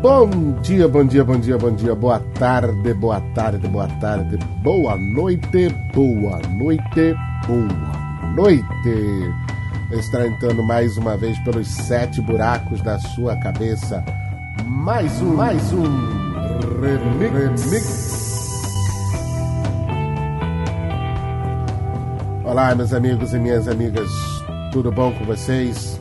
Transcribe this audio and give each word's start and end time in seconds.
Bom 0.00 0.30
dia, 0.62 0.86
bom 0.86 1.04
dia, 1.04 1.24
bom 1.24 1.40
dia, 1.40 1.58
bom 1.58 1.72
dia, 1.72 1.92
boa 1.92 2.20
tarde, 2.38 2.94
boa 2.94 3.20
tarde, 3.34 3.66
boa 3.66 3.88
tarde, 4.00 4.36
boa 4.62 4.96
noite, 4.96 5.68
boa 5.92 6.38
noite, 6.56 7.16
boa 7.44 8.32
noite. 8.36 9.34
Está 9.90 10.24
entrando 10.24 10.62
mais 10.62 10.96
uma 10.96 11.16
vez 11.16 11.36
pelos 11.40 11.66
sete 11.66 12.20
buracos 12.20 12.80
da 12.80 12.96
sua 13.00 13.34
cabeça. 13.38 14.04
Mais 14.66 15.20
um, 15.20 15.34
mais 15.34 15.72
um 15.72 15.82
remix. 16.80 17.64
remix. 17.64 18.62
Olá, 22.44 22.72
meus 22.72 22.92
amigos 22.92 23.34
e 23.34 23.38
minhas 23.40 23.66
amigas, 23.66 24.08
tudo 24.70 24.92
bom 24.92 25.12
com 25.12 25.24
vocês? 25.24 25.98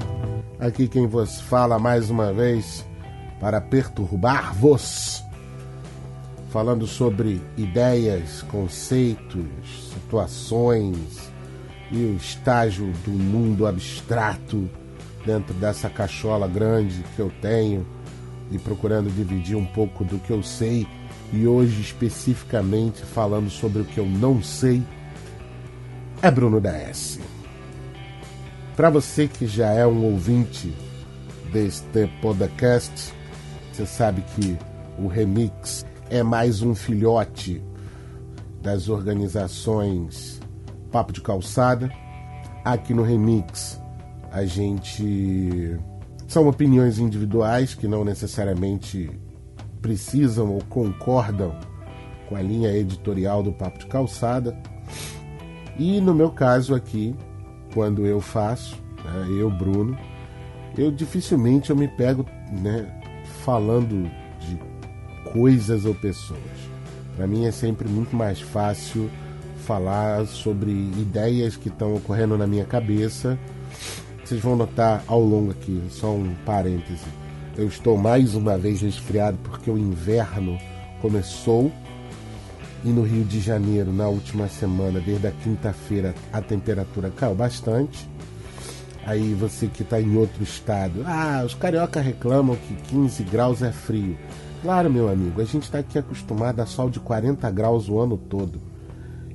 Aqui 0.60 0.88
quem 0.88 1.08
vos 1.08 1.42
fala 1.42 1.80
mais 1.80 2.12
uma 2.12 2.32
vez 2.32 2.86
para 3.40 3.62
perturbar-vos, 3.62 5.24
falando 6.50 6.88
sobre 6.88 7.42
ideias, 7.58 8.42
conceitos, 8.44 9.92
situações 9.94 11.32
e 11.92 11.98
o 11.98 12.16
estágio 12.16 12.92
do 13.06 13.12
mundo 13.12 13.66
abstrato 13.66 14.70
dentro 15.26 15.54
dessa 15.54 15.90
cachola 15.90 16.48
grande 16.48 17.04
que 17.16 17.20
eu 17.20 17.32
tenho 17.42 17.86
e 18.50 18.58
procurando 18.58 19.10
dividir 19.10 19.56
um 19.56 19.66
pouco 19.66 20.04
do 20.04 20.18
que 20.20 20.32
eu 20.32 20.42
sei 20.42 20.88
e 21.34 21.46
hoje 21.46 21.82
especificamente 21.82 23.02
falando 23.04 23.50
sobre 23.50 23.82
o 23.82 23.86
que 23.86 24.00
eu 24.00 24.06
não 24.06 24.42
sei 24.42 24.82
é 26.22 26.32
Bruno 26.32 26.60
da 26.60 26.76
S. 26.76 27.20
Para 28.76 28.90
você 28.90 29.28
que 29.28 29.46
já 29.46 29.72
é 29.72 29.86
um 29.86 30.04
ouvinte 30.06 30.74
deste 31.52 32.08
podcast, 32.22 33.14
você 33.78 33.86
sabe 33.86 34.24
que 34.36 34.58
o 34.98 35.06
Remix 35.06 35.86
é 36.10 36.24
mais 36.24 36.64
um 36.64 36.74
filhote 36.74 37.64
das 38.60 38.90
organizações 38.90 40.42
Papo 40.92 41.14
de 41.14 41.22
Calçada. 41.22 41.92
Aqui 42.66 42.92
no 42.92 43.04
Remix 43.04 43.80
a 44.32 44.46
gente. 44.46 45.78
São 46.28 46.48
opiniões 46.48 46.98
individuais 46.98 47.76
que 47.76 47.88
não 47.88 48.04
necessariamente 48.04 49.12
precisam 49.80 50.52
ou 50.56 50.64
concordam 50.68 51.56
com 52.28 52.36
a 52.36 52.42
linha 52.42 52.76
editorial 52.76 53.44
do 53.44 53.54
Papo 53.54 53.78
de 53.78 53.86
Calçada. 53.86 54.58
E 55.78 56.02
no 56.02 56.16
meu 56.16 56.32
caso 56.32 56.74
aqui, 56.74 57.16
quando 57.76 58.08
eu 58.08 58.20
faço, 58.20 58.76
né, 59.06 59.28
eu, 59.40 59.52
Bruno, 59.52 59.96
eu 60.76 60.90
dificilmente 60.90 61.70
eu 61.70 61.76
me 61.76 61.88
pego 61.88 62.26
né, 62.52 62.97
falando 63.48 64.12
de 64.42 64.60
coisas 65.32 65.86
ou 65.86 65.96
pessoas. 65.96 66.42
Para 67.16 67.26
mim 67.26 67.46
é 67.46 67.52
sempre 67.52 67.88
muito 67.88 68.14
mais 68.14 68.42
fácil 68.42 69.10
falar 69.66 70.26
sobre 70.28 70.70
ideias 70.70 71.56
que 71.56 71.70
estão 71.70 71.96
ocorrendo 71.96 72.38
na 72.38 72.46
minha 72.46 72.66
cabeça. 72.66 73.40
Vocês 74.22 74.42
vão 74.42 74.58
notar 74.58 75.02
ao 75.08 75.22
longo 75.22 75.52
aqui, 75.52 75.82
só 75.90 76.12
um 76.14 76.36
parêntese. 76.46 77.06
Eu 77.56 77.68
estou 77.68 77.98
mais 77.98 78.36
uma 78.36 78.58
vez 78.58 78.82
resfriado 78.82 79.38
porque 79.42 79.72
o 79.72 79.78
inverno 79.78 80.58
começou 81.02 81.72
e 82.84 82.90
no 82.90 83.04
Rio 83.04 83.24
de 83.24 83.40
Janeiro, 83.40 83.94
na 83.94 84.10
última 84.10 84.50
semana, 84.50 85.00
desde 85.00 85.26
a 85.26 85.32
quinta-feira, 85.32 86.14
a 86.34 86.42
temperatura 86.42 87.10
caiu 87.12 87.34
bastante. 87.34 88.10
Aí 89.08 89.34
você 89.34 89.68
que 89.68 89.84
está 89.84 90.02
em 90.02 90.18
outro 90.18 90.44
estado, 90.44 91.02
ah, 91.06 91.42
os 91.46 91.54
carioca 91.54 92.02
reclamam 92.02 92.58
que 92.58 92.76
15 92.90 93.24
graus 93.24 93.62
é 93.62 93.72
frio. 93.72 94.18
Claro, 94.62 94.92
meu 94.92 95.08
amigo, 95.08 95.40
a 95.40 95.46
gente 95.46 95.64
está 95.64 95.80
aqui 95.80 95.98
acostumado 95.98 96.60
a 96.60 96.66
sol 96.66 96.90
de 96.90 97.00
40 97.00 97.50
graus 97.52 97.88
o 97.88 98.02
ano 98.02 98.18
todo. 98.18 98.60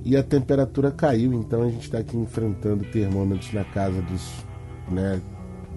E 0.05 0.15
a 0.15 0.23
temperatura 0.23 0.91
caiu, 0.91 1.33
então 1.33 1.63
a 1.63 1.71
gente 1.71 1.85
está 1.85 2.01
aqui 2.01 2.19
enfrentando 2.19 2.85
termômetros 2.85 3.51
na 3.55 3.65
casa 3.65 4.03
dos 4.03 4.31
né, 4.91 5.23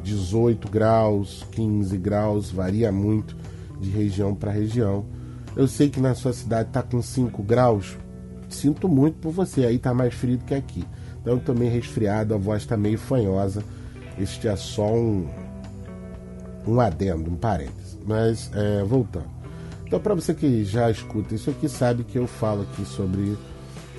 18 0.03 0.69
graus, 0.69 1.45
15 1.53 1.97
graus, 1.97 2.51
varia 2.51 2.91
muito 2.91 3.33
de 3.79 3.89
região 3.89 4.35
para 4.35 4.51
região. 4.51 5.06
Eu 5.56 5.69
sei 5.69 5.89
que 5.89 6.01
na 6.01 6.13
sua 6.13 6.33
cidade 6.33 6.67
está 6.67 6.83
com 6.83 7.01
5 7.01 7.41
graus, 7.44 7.95
sinto 8.50 8.89
muito 8.89 9.19
por 9.19 9.31
você, 9.31 9.66
aí 9.66 9.77
está 9.77 9.94
mais 9.94 10.13
frio 10.13 10.38
do 10.38 10.44
que 10.44 10.53
aqui. 10.53 10.83
Então 11.25 11.56
meio 11.56 11.72
resfriado, 11.72 12.33
a 12.33 12.38
voz 12.38 12.63
está 12.63 12.75
meio 12.75 12.97
fanhosa 12.97 13.63
este 14.17 14.47
é 14.47 14.55
só 14.55 14.93
um, 14.93 15.27
um 16.67 16.79
adendo, 16.79 17.31
um 17.31 17.35
parênteses. 17.35 17.97
Mas, 18.05 18.51
é, 18.53 18.83
voltando. 18.83 19.29
Então, 19.85 19.99
para 19.99 20.15
você 20.15 20.33
que 20.33 20.63
já 20.63 20.89
escuta 20.89 21.35
isso 21.35 21.49
aqui, 21.49 21.69
sabe 21.69 22.03
que 22.03 22.17
eu 22.17 22.27
falo 22.27 22.63
aqui 22.63 22.85
sobre 22.85 23.37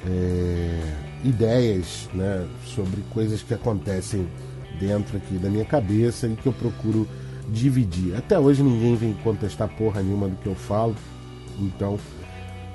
é, 0.07 0.81
ideias, 1.25 2.09
né, 2.15 2.47
sobre 2.65 3.03
coisas 3.13 3.43
que 3.43 3.55
acontecem 3.55 4.29
dentro 4.79 5.17
aqui 5.17 5.35
da 5.39 5.49
minha 5.49 5.65
cabeça 5.65 6.27
e 6.27 6.37
que 6.37 6.47
eu 6.47 6.53
procuro 6.53 7.09
dividir. 7.49 8.15
Até 8.17 8.39
hoje 8.39 8.63
ninguém 8.63 8.97
vem 8.97 9.15
contestar 9.15 9.69
porra 9.69 10.03
nenhuma 10.03 10.29
do 10.29 10.37
que 10.37 10.47
eu 10.47 10.55
falo, 10.55 10.95
então, 11.59 11.99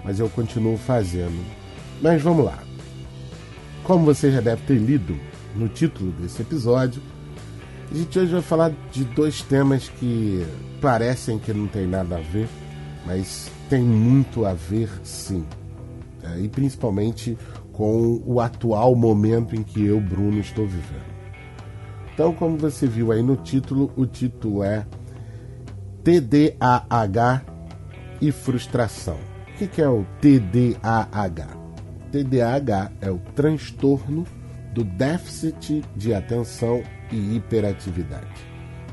mas 0.04 0.20
eu 0.20 0.30
continuo 0.30 0.78
fazendo. 0.78 1.38
Mas 2.02 2.22
vamos 2.22 2.46
lá. 2.46 2.60
Como 3.84 4.06
você 4.06 4.32
já 4.32 4.42
deve 4.42 4.64
ter 4.64 4.76
lido 4.76 5.18
no 5.56 5.68
título 5.68 6.12
desse 6.14 6.42
episódio, 6.42 7.02
a 7.92 7.94
gente 7.94 8.18
hoje 8.18 8.32
vai 8.32 8.42
falar 8.42 8.72
de 8.92 9.04
dois 9.04 9.42
temas 9.42 9.90
que 9.90 10.46
parecem 10.80 11.38
que 11.38 11.54
não 11.54 11.68
tem 11.68 11.86
nada 11.86 12.18
a 12.18 12.22
ver, 12.22 12.48
mas 13.06 13.52
tem 13.70 13.82
muito 13.84 14.46
a 14.46 14.54
ver 14.54 14.90
sim. 15.04 15.46
É, 16.24 16.40
e 16.40 16.48
principalmente 16.48 17.38
com 17.74 18.22
o 18.26 18.40
atual 18.40 18.96
momento 18.96 19.56
em 19.56 19.64
que 19.64 19.86
eu, 19.86 20.00
Bruno, 20.00 20.40
estou 20.40 20.66
vivendo. 20.66 21.12
Então, 22.14 22.34
como 22.34 22.58
você 22.58 22.88
viu 22.88 23.12
aí 23.12 23.22
no 23.22 23.36
título, 23.36 23.92
o 23.98 24.06
título 24.06 24.64
é 24.64 24.86
TDAH 26.04 27.42
e 28.22 28.32
frustração. 28.32 29.18
O 29.50 29.68
que, 29.68 29.82
é 29.82 29.90
o 29.90 30.06
TDAH? 30.22 31.58
TDAH 32.12 32.92
é 33.02 33.12
o 33.12 33.18
transtorno 33.36 34.26
do 34.74 34.84
déficit 34.84 35.84
de 35.96 36.14
atenção 36.14 36.84
e 37.12 37.36
hiperatividade. 37.36 38.28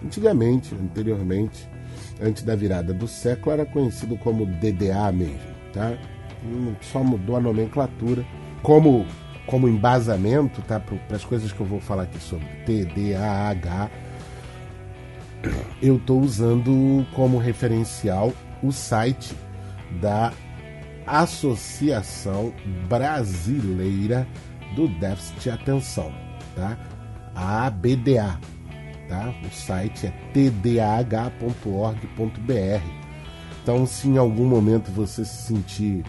Antigamente, 0.04 0.74
anteriormente, 0.74 1.68
antes 2.20 2.42
da 2.42 2.54
virada 2.54 2.92
do 2.92 3.08
século, 3.08 3.52
era 3.52 3.66
conhecido 3.66 4.16
como 4.16 4.46
DDA 4.46 5.10
mesmo, 5.12 5.38
tá? 5.72 5.96
Só 6.80 7.02
mudou 7.02 7.36
a 7.36 7.40
nomenclatura. 7.40 8.24
Como, 8.62 9.06
como 9.46 9.68
embasamento, 9.68 10.62
tá? 10.62 10.80
Para 10.80 11.16
as 11.16 11.24
coisas 11.24 11.52
que 11.52 11.60
eu 11.60 11.66
vou 11.66 11.80
falar 11.80 12.04
aqui 12.04 12.20
sobre 12.20 12.46
TDAH, 12.64 13.90
eu 15.80 15.96
estou 15.96 16.20
usando 16.20 17.06
como 17.14 17.38
referencial 17.38 18.32
o 18.62 18.72
site 18.72 19.34
da 20.00 20.32
Associação 21.06 22.52
Brasileira 22.88 24.26
do 24.74 24.88
Déficit 24.88 25.40
de 25.40 25.50
Atenção, 25.50 26.12
tá? 26.54 26.76
A 27.38 27.66
ABDA. 27.66 28.40
Tá? 29.08 29.32
O 29.44 29.54
site 29.54 30.08
é 30.08 30.10
tdah.org.br. 30.32 31.22
Então, 33.62 33.86
se 33.86 34.08
em 34.08 34.18
algum 34.18 34.44
momento 34.44 34.90
você 34.90 35.24
se 35.24 35.46
sentir 35.46 36.04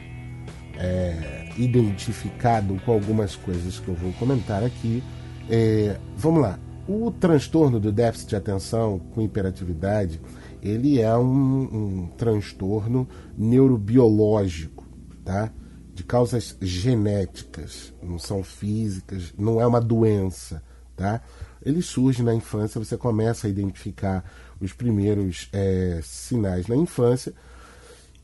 é, 0.75 1.49
identificado 1.57 2.75
com 2.85 2.91
algumas 2.91 3.35
coisas 3.35 3.79
que 3.79 3.87
eu 3.87 3.95
vou 3.95 4.11
comentar 4.13 4.63
aqui, 4.63 5.03
é, 5.49 5.97
vamos 6.17 6.41
lá. 6.41 6.59
O 6.87 7.11
transtorno 7.11 7.79
do 7.79 7.91
déficit 7.91 8.29
de 8.29 8.35
atenção 8.35 8.97
com 8.97 9.21
hiperatividade, 9.21 10.19
ele 10.61 10.99
é 10.99 11.15
um, 11.15 11.61
um 11.61 12.07
transtorno 12.17 13.07
neurobiológico, 13.37 14.83
tá? 15.23 15.51
De 15.93 16.03
causas 16.03 16.57
genéticas, 16.59 17.93
não 18.01 18.17
são 18.17 18.41
físicas, 18.41 19.33
não 19.37 19.61
é 19.61 19.67
uma 19.67 19.79
doença 19.79 20.63
tá? 20.99 21.21
Ele 21.65 21.81
surge 21.81 22.21
na 22.21 22.35
infância, 22.35 22.77
você 22.77 22.97
começa 22.97 23.47
a 23.47 23.49
identificar 23.49 24.21
os 24.59 24.73
primeiros 24.73 25.47
é, 25.53 26.01
sinais 26.03 26.67
na 26.67 26.75
infância. 26.75 27.33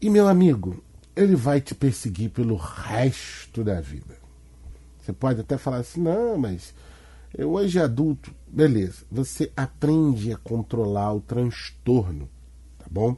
E, 0.02 0.10
meu 0.10 0.28
amigo, 0.28 0.84
ele 1.16 1.38
vai 1.38 1.62
te 1.62 1.74
perseguir 1.74 2.32
pelo 2.32 2.58
resto 2.58 3.64
da 3.64 3.80
vida. 3.80 4.18
Você 5.02 5.14
pode 5.14 5.40
até 5.40 5.58
falar 5.58 5.78
assim, 5.78 6.02
não, 6.02 6.38
mas 6.38 6.74
eu 7.38 7.54
hoje 7.54 7.80
adulto. 7.80 8.36
Beleza, 8.46 9.06
você 9.10 9.50
aprende 9.56 10.34
a 10.34 10.38
controlar 10.38 11.14
o 11.14 11.22
transtorno, 11.22 12.30
tá 12.78 12.86
bom? 12.92 13.16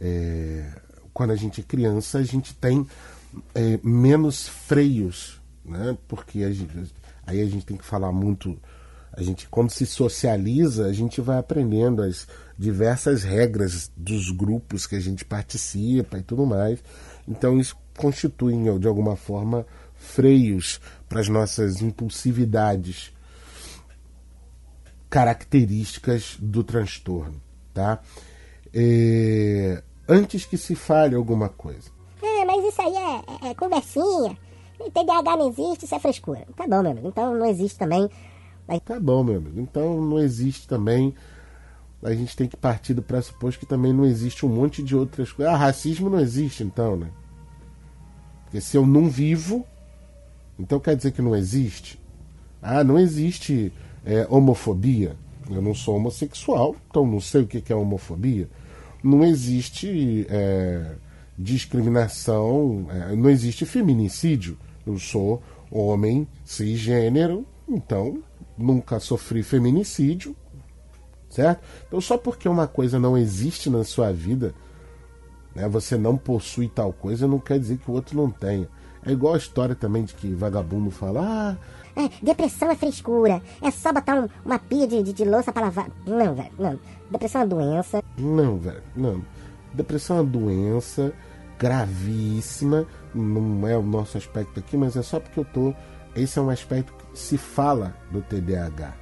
É, 0.00 0.70
quando 1.12 1.32
a 1.32 1.36
gente 1.36 1.60
é 1.60 1.64
criança, 1.64 2.18
a 2.18 2.22
gente 2.22 2.54
tem 2.54 2.86
é, 3.54 3.80
menos 3.82 4.46
freios, 4.46 5.40
né? 5.64 5.98
Porque 6.06 6.44
a 6.44 6.52
gente, 6.52 6.72
Aí 7.28 7.42
a 7.42 7.46
gente 7.46 7.66
tem 7.66 7.76
que 7.76 7.84
falar 7.84 8.10
muito 8.10 8.58
A 9.12 9.22
gente, 9.22 9.48
quando 9.48 9.70
se 9.70 9.84
socializa, 9.84 10.86
a 10.86 10.92
gente 10.92 11.20
vai 11.20 11.38
aprendendo 11.38 12.02
as 12.02 12.26
diversas 12.56 13.22
regras 13.22 13.90
dos 13.94 14.30
grupos 14.30 14.86
que 14.86 14.96
a 14.96 15.00
gente 15.00 15.24
participa 15.24 16.18
e 16.18 16.22
tudo 16.22 16.46
mais. 16.46 16.82
Então, 17.26 17.58
isso 17.58 17.76
constitui, 17.96 18.54
de 18.78 18.86
alguma 18.86 19.14
forma, 19.16 19.66
freios 19.94 20.80
para 21.08 21.20
as 21.20 21.28
nossas 21.28 21.82
impulsividades 21.82 23.12
características 25.10 26.36
do 26.38 26.62
transtorno, 26.62 27.42
tá? 27.74 28.00
É, 28.72 29.82
antes 30.08 30.44
que 30.44 30.56
se 30.56 30.74
fale 30.74 31.14
alguma 31.14 31.48
coisa. 31.48 31.90
É, 32.22 32.44
mas 32.44 32.64
isso 32.64 32.80
aí 32.80 32.94
é, 32.94 33.46
é, 33.48 33.50
é 33.50 33.54
conversinha. 33.54 34.36
TDAH 34.90 35.36
não 35.36 35.48
existe, 35.48 35.84
isso 35.84 35.94
é 35.94 35.98
frescura. 35.98 36.46
Tá 36.56 36.66
bom, 36.66 36.82
meu 36.82 36.92
amigo. 36.92 37.08
Então 37.08 37.34
não 37.34 37.46
existe 37.46 37.78
também. 37.78 38.08
Tá 38.84 39.00
bom, 39.00 39.24
meu 39.24 39.36
amigo. 39.36 39.60
Então 39.60 40.00
não 40.00 40.18
existe 40.18 40.68
também. 40.68 41.14
A 42.02 42.14
gente 42.14 42.36
tem 42.36 42.46
que 42.46 42.56
partir 42.56 42.94
do 42.94 43.02
pressuposto 43.02 43.58
que 43.58 43.66
também 43.66 43.92
não 43.92 44.04
existe 44.04 44.46
um 44.46 44.48
monte 44.48 44.82
de 44.82 44.94
outras 44.94 45.32
coisas. 45.32 45.52
Ah, 45.52 45.56
racismo 45.56 46.08
não 46.08 46.20
existe, 46.20 46.62
então, 46.62 46.96
né? 46.96 47.10
Porque 48.44 48.60
se 48.60 48.76
eu 48.76 48.86
não 48.86 49.08
vivo, 49.08 49.66
então 50.58 50.78
quer 50.78 50.96
dizer 50.96 51.12
que 51.12 51.20
não 51.20 51.34
existe? 51.34 52.00
Ah, 52.62 52.84
não 52.84 52.98
existe 52.98 53.72
é, 54.04 54.26
homofobia. 54.30 55.16
Eu 55.50 55.62
não 55.62 55.74
sou 55.74 55.96
homossexual, 55.96 56.76
então 56.90 57.06
não 57.06 57.20
sei 57.20 57.42
o 57.42 57.46
que 57.46 57.72
é 57.72 57.76
homofobia. 57.76 58.48
Não 59.02 59.24
existe 59.24 60.26
é, 60.28 60.94
discriminação, 61.38 62.86
é, 62.90 63.16
não 63.16 63.30
existe 63.30 63.64
feminicídio. 63.64 64.58
Eu 64.90 64.98
sou 64.98 65.42
homem 65.70 66.26
cisgênero, 66.44 67.46
então 67.68 68.22
nunca 68.56 68.98
sofri 68.98 69.42
feminicídio, 69.42 70.34
certo? 71.28 71.62
Então 71.86 72.00
só 72.00 72.16
porque 72.16 72.48
uma 72.48 72.66
coisa 72.66 72.98
não 72.98 73.16
existe 73.16 73.68
na 73.68 73.84
sua 73.84 74.12
vida, 74.12 74.54
né, 75.54 75.68
você 75.68 75.96
não 75.96 76.16
possui 76.16 76.68
tal 76.68 76.92
coisa, 76.92 77.28
não 77.28 77.38
quer 77.38 77.58
dizer 77.58 77.78
que 77.78 77.90
o 77.90 77.94
outro 77.94 78.16
não 78.16 78.30
tenha. 78.30 78.68
É 79.04 79.12
igual 79.12 79.34
a 79.34 79.38
história 79.38 79.74
também 79.74 80.04
de 80.04 80.14
que 80.14 80.34
vagabundo 80.34 80.90
fala, 80.90 81.20
ah, 81.22 81.56
é, 81.98 82.08
depressão 82.22 82.70
é 82.70 82.76
frescura. 82.76 83.42
É 83.60 83.70
só 83.70 83.92
botar 83.92 84.20
um, 84.20 84.28
uma 84.44 84.58
pia 84.58 84.86
de, 84.86 85.02
de, 85.02 85.12
de, 85.12 85.24
louça 85.24 85.52
para 85.52 85.66
lavar. 85.66 85.90
Não, 86.06 86.34
velho, 86.34 86.52
não. 86.58 86.78
Depressão 87.10 87.40
é 87.40 87.44
uma 87.44 87.50
doença. 87.50 88.04
Não, 88.16 88.56
velho, 88.56 88.82
não. 88.94 89.24
Depressão 89.74 90.18
é 90.18 90.20
uma 90.20 90.30
doença 90.30 91.12
gravíssima. 91.58 92.86
Não 93.14 93.66
é 93.66 93.76
o 93.76 93.82
nosso 93.82 94.16
aspecto 94.18 94.58
aqui, 94.60 94.76
mas 94.76 94.96
é 94.96 95.02
só 95.02 95.18
porque 95.20 95.40
eu 95.40 95.44
tô. 95.44 95.74
Esse 96.14 96.38
é 96.38 96.42
um 96.42 96.50
aspecto 96.50 96.92
que 96.92 97.18
se 97.18 97.38
fala 97.38 97.94
do 98.10 98.20
TDAH, 98.22 98.94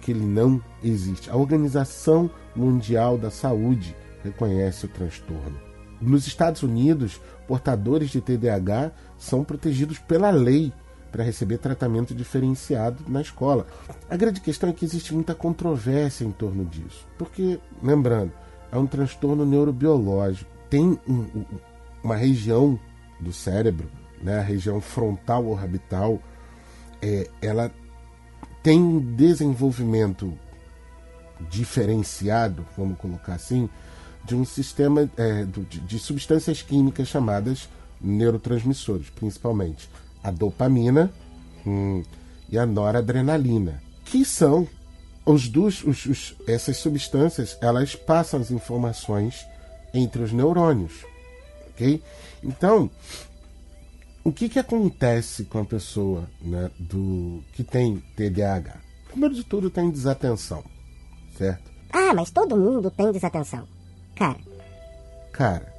que 0.00 0.12
ele 0.12 0.24
não 0.24 0.62
existe. 0.82 1.30
A 1.30 1.36
Organização 1.36 2.30
Mundial 2.54 3.18
da 3.18 3.30
Saúde 3.30 3.96
reconhece 4.22 4.86
o 4.86 4.88
transtorno. 4.88 5.58
Nos 6.00 6.26
Estados 6.26 6.62
Unidos, 6.62 7.20
portadores 7.46 8.10
de 8.10 8.20
TDAH 8.20 8.92
são 9.16 9.44
protegidos 9.44 9.98
pela 9.98 10.30
lei 10.30 10.72
para 11.12 11.22
receber 11.22 11.58
tratamento 11.58 12.14
diferenciado 12.14 13.04
na 13.06 13.20
escola. 13.20 13.66
A 14.08 14.16
grande 14.16 14.40
questão 14.40 14.70
é 14.70 14.72
que 14.72 14.84
existe 14.84 15.14
muita 15.14 15.34
controvérsia 15.34 16.24
em 16.24 16.32
torno 16.32 16.64
disso, 16.64 17.06
porque, 17.18 17.60
lembrando, 17.82 18.32
é 18.72 18.78
um 18.78 18.86
transtorno 18.86 19.44
neurobiológico. 19.44 20.50
Tem 20.70 20.98
um, 21.06 21.44
uma 22.02 22.16
região 22.16 22.80
do 23.20 23.32
cérebro, 23.32 23.88
né, 24.22 24.38
a 24.38 24.42
região 24.42 24.80
frontal 24.80 25.46
orbital, 25.46 26.20
é, 27.00 27.28
ela 27.40 27.70
tem 28.62 28.98
desenvolvimento 29.16 30.32
diferenciado, 31.50 32.64
vamos 32.76 32.98
colocar 32.98 33.34
assim, 33.34 33.68
de 34.24 34.36
um 34.36 34.44
sistema 34.44 35.10
é, 35.16 35.44
de, 35.44 35.80
de 35.80 35.98
substâncias 35.98 36.62
químicas 36.62 37.08
chamadas 37.08 37.68
neurotransmissores, 38.00 39.10
principalmente 39.10 39.88
a 40.22 40.30
dopamina 40.30 41.12
hum, 41.66 42.02
e 42.48 42.58
a 42.58 42.64
noradrenalina, 42.64 43.82
que 44.04 44.24
são 44.24 44.68
os 45.24 45.48
dos, 45.48 45.82
os, 45.84 46.06
os, 46.06 46.36
essas 46.46 46.76
substâncias, 46.76 47.56
elas 47.60 47.94
passam 47.94 48.40
as 48.40 48.50
informações 48.50 49.46
entre 49.94 50.22
os 50.22 50.32
neurônios, 50.32 51.04
ok? 51.82 52.02
Então, 52.42 52.90
o 54.22 54.32
que, 54.32 54.48
que 54.48 54.58
acontece 54.58 55.44
com 55.44 55.58
a 55.58 55.64
pessoa 55.64 56.28
né, 56.40 56.70
do 56.78 57.42
que 57.52 57.64
tem 57.64 57.98
TDAH? 58.16 58.80
Primeiro 59.08 59.34
de 59.34 59.44
tudo, 59.44 59.68
tem 59.68 59.90
desatenção, 59.90 60.64
certo? 61.36 61.70
Ah, 61.92 62.14
mas 62.14 62.30
todo 62.30 62.56
mundo 62.56 62.90
tem 62.90 63.12
desatenção, 63.12 63.66
cara. 64.14 64.38
Cara, 65.32 65.74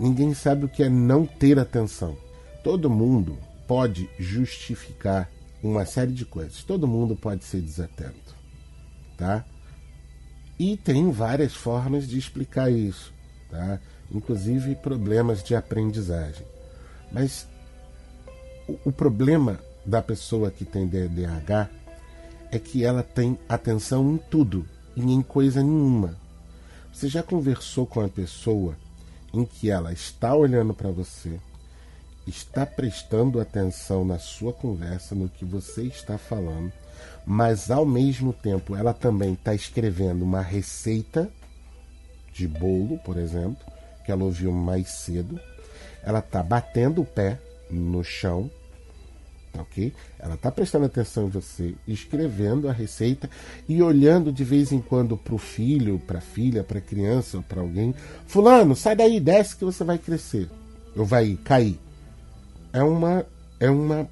ninguém 0.00 0.34
sabe 0.34 0.64
o 0.64 0.68
que 0.68 0.82
é 0.82 0.88
não 0.88 1.26
ter 1.26 1.58
atenção. 1.58 2.16
Todo 2.64 2.90
mundo 2.90 3.38
pode 3.68 4.08
justificar 4.18 5.28
uma 5.62 5.84
série 5.84 6.12
de 6.12 6.24
coisas. 6.24 6.64
Todo 6.64 6.88
mundo 6.88 7.14
pode 7.14 7.44
ser 7.44 7.60
desatento, 7.60 8.34
tá? 9.16 9.44
E 10.58 10.76
tem 10.76 11.10
várias 11.10 11.54
formas 11.54 12.08
de 12.08 12.18
explicar 12.18 12.70
isso, 12.70 13.12
tá? 13.50 13.80
Inclusive 14.12 14.74
problemas 14.76 15.42
de 15.42 15.54
aprendizagem. 15.54 16.46
Mas 17.10 17.46
o, 18.68 18.78
o 18.86 18.92
problema 18.92 19.58
da 19.84 20.02
pessoa 20.02 20.50
que 20.50 20.64
tem 20.64 20.86
DDH 20.86 21.68
é 22.50 22.58
que 22.58 22.84
ela 22.84 23.02
tem 23.02 23.38
atenção 23.48 24.12
em 24.12 24.18
tudo 24.18 24.66
e 24.94 25.00
em 25.00 25.22
coisa 25.22 25.62
nenhuma. 25.62 26.16
Você 26.92 27.08
já 27.08 27.22
conversou 27.22 27.86
com 27.86 28.00
a 28.00 28.08
pessoa 28.08 28.76
em 29.32 29.44
que 29.44 29.70
ela 29.70 29.92
está 29.92 30.34
olhando 30.34 30.74
para 30.74 30.90
você, 30.90 31.40
está 32.26 32.66
prestando 32.66 33.40
atenção 33.40 34.04
na 34.04 34.18
sua 34.18 34.52
conversa, 34.52 35.14
no 35.14 35.28
que 35.28 35.44
você 35.44 35.84
está 35.84 36.18
falando, 36.18 36.70
mas 37.24 37.70
ao 37.70 37.86
mesmo 37.86 38.32
tempo 38.32 38.76
ela 38.76 38.92
também 38.92 39.32
está 39.32 39.54
escrevendo 39.54 40.22
uma 40.22 40.42
receita 40.42 41.30
de 42.32 42.46
bolo, 42.46 42.98
por 42.98 43.16
exemplo, 43.16 43.64
que 44.04 44.12
ela 44.12 44.24
ouviu 44.24 44.52
mais 44.52 44.88
cedo. 44.88 45.40
Ela 46.02 46.18
está 46.18 46.42
batendo 46.42 47.02
o 47.02 47.04
pé 47.04 47.38
no 47.70 48.02
chão, 48.02 48.50
ok? 49.58 49.92
Ela 50.18 50.34
está 50.34 50.50
prestando 50.50 50.86
atenção 50.86 51.26
em 51.26 51.30
você, 51.30 51.74
escrevendo 51.86 52.68
a 52.68 52.72
receita 52.72 53.28
e 53.68 53.82
olhando 53.82 54.32
de 54.32 54.44
vez 54.44 54.72
em 54.72 54.80
quando 54.80 55.16
para 55.16 55.34
o 55.34 55.38
filho, 55.38 55.98
para 55.98 56.18
a 56.18 56.22
filha, 56.22 56.64
para 56.64 56.78
a 56.78 56.82
criança 56.82 57.38
ou 57.38 57.42
para 57.42 57.60
alguém. 57.60 57.94
Fulano, 58.26 58.74
sai 58.74 58.96
daí, 58.96 59.20
desce 59.20 59.56
que 59.56 59.64
você 59.64 59.84
vai 59.84 59.98
crescer. 59.98 60.48
Ou 60.96 61.04
vai 61.04 61.38
cair. 61.44 61.78
É 62.72 62.82
uma. 62.82 63.24
É 63.58 63.70
uma. 63.70 64.08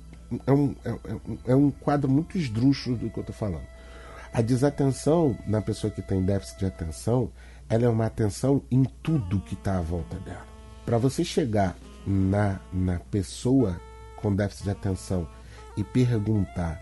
É 0.47 0.53
um, 0.53 0.75
é, 0.85 1.53
é 1.53 1.57
um 1.57 1.71
quadro 1.71 2.09
muito 2.09 2.39
esdrúxulo 2.39 2.97
do 2.97 3.11
que 3.11 3.19
eu 3.19 3.23
estou 3.23 3.35
falando. 3.35 3.67
A 4.33 4.41
desatenção 4.41 5.37
na 5.45 5.61
pessoa 5.61 5.91
que 5.91 6.01
tem 6.01 6.23
déficit 6.23 6.61
de 6.61 6.67
atenção, 6.67 7.31
ela 7.71 7.85
é 7.85 7.89
uma 7.89 8.07
atenção 8.07 8.63
em 8.71 8.83
tudo 8.83 9.41
que 9.41 9.55
está 9.55 9.79
à 9.79 9.81
volta 9.81 10.19
dela. 10.19 10.47
Para 10.85 10.99
você 10.99 11.25
chegar 11.25 11.77
na, 12.05 12.61
na 12.73 12.99
pessoa 12.99 13.81
com 14.17 14.35
déficit 14.35 14.65
de 14.65 14.71
atenção 14.71 15.29
e 15.77 15.85
perguntar 15.85 16.81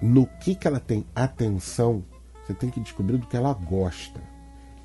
no 0.00 0.26
que, 0.26 0.54
que 0.54 0.68
ela 0.68 0.78
tem 0.78 1.04
atenção, 1.14 2.04
você 2.46 2.54
tem 2.54 2.70
que 2.70 2.80
descobrir 2.80 3.18
do 3.18 3.26
que 3.26 3.36
ela 3.36 3.52
gosta. 3.52 4.20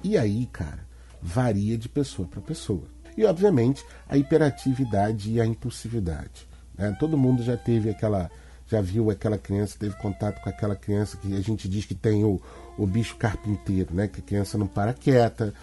E 0.04 0.18
aí, 0.18 0.48
cara, 0.48 0.88
varia 1.22 1.78
de 1.78 1.88
pessoa 1.88 2.28
para 2.28 2.42
pessoa. 2.42 2.88
E, 3.18 3.26
obviamente, 3.26 3.86
a 4.08 4.18
hiperatividade 4.18 5.32
e 5.32 5.42
a 5.42 5.46
impulsividade. 5.46 6.48
Né? 6.78 6.96
Todo 7.00 7.18
mundo 7.18 7.44
já 7.44 7.58
teve 7.58 7.90
aquela. 7.90 8.32
Já 8.66 8.82
viu 8.82 9.10
aquela 9.10 9.38
criança, 9.38 9.78
teve 9.80 9.96
contato 9.96 10.42
com 10.42 10.50
aquela 10.50 10.76
criança 10.76 11.18
que 11.18 11.36
a 11.36 11.42
gente 11.42 11.68
diz 11.68 11.86
que 11.86 11.96
tem 11.96 12.24
o, 12.24 12.40
o 12.80 12.88
bicho 12.88 13.18
carpinteiro, 13.18 13.94
né? 13.94 14.08
Que 14.08 14.22
a 14.22 14.24
criança 14.24 14.58
não 14.58 14.66
para 14.66 14.94
quieta. 14.94 15.54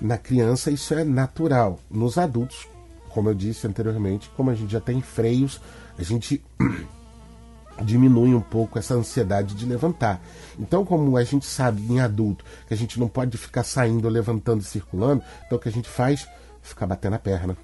Na 0.00 0.16
criança 0.16 0.70
isso 0.70 0.94
é 0.94 1.04
natural. 1.04 1.80
Nos 1.90 2.16
adultos, 2.16 2.68
como 3.10 3.28
eu 3.28 3.34
disse 3.34 3.66
anteriormente, 3.66 4.30
como 4.36 4.50
a 4.50 4.54
gente 4.54 4.72
já 4.72 4.80
tem 4.80 5.02
freios, 5.02 5.60
a 5.98 6.02
gente 6.02 6.42
diminui 7.84 8.34
um 8.34 8.40
pouco 8.40 8.78
essa 8.78 8.94
ansiedade 8.94 9.54
de 9.54 9.66
levantar. 9.66 10.22
Então, 10.58 10.84
como 10.84 11.16
a 11.16 11.24
gente 11.24 11.44
sabe 11.44 11.82
em 11.82 12.00
adulto 12.00 12.44
que 12.68 12.74
a 12.74 12.76
gente 12.76 13.00
não 13.00 13.08
pode 13.08 13.36
ficar 13.36 13.64
saindo, 13.64 14.08
levantando 14.08 14.62
e 14.62 14.64
circulando, 14.64 15.22
então 15.46 15.58
o 15.58 15.60
que 15.60 15.68
a 15.68 15.72
gente 15.72 15.88
faz? 15.88 16.28
Ficar 16.62 16.86
batendo 16.86 17.14
a 17.14 17.18
perna, 17.18 17.56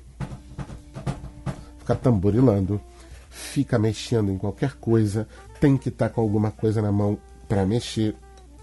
ficar 1.78 1.94
tamborilando, 1.94 2.80
fica 3.30 3.78
mexendo 3.78 4.32
em 4.32 4.36
qualquer 4.36 4.72
coisa, 4.74 5.28
tem 5.60 5.76
que 5.76 5.88
estar 5.88 6.08
tá 6.08 6.14
com 6.14 6.20
alguma 6.20 6.50
coisa 6.50 6.82
na 6.82 6.90
mão 6.90 7.16
para 7.48 7.64
mexer. 7.64 8.16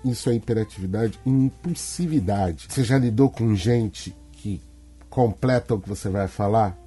Isso 0.05 0.29
é 0.29 0.35
hiperatividade 0.35 1.19
e 1.25 1.29
impulsividade. 1.31 2.67
Você 2.69 2.83
já 2.83 2.95
lidou 2.95 3.27
com 3.27 3.55
gente 3.55 4.15
que 4.33 4.61
completa 5.09 5.73
o 5.73 5.81
que 5.81 5.89
você 5.89 6.09
vai 6.09 6.27
falar? 6.27 6.77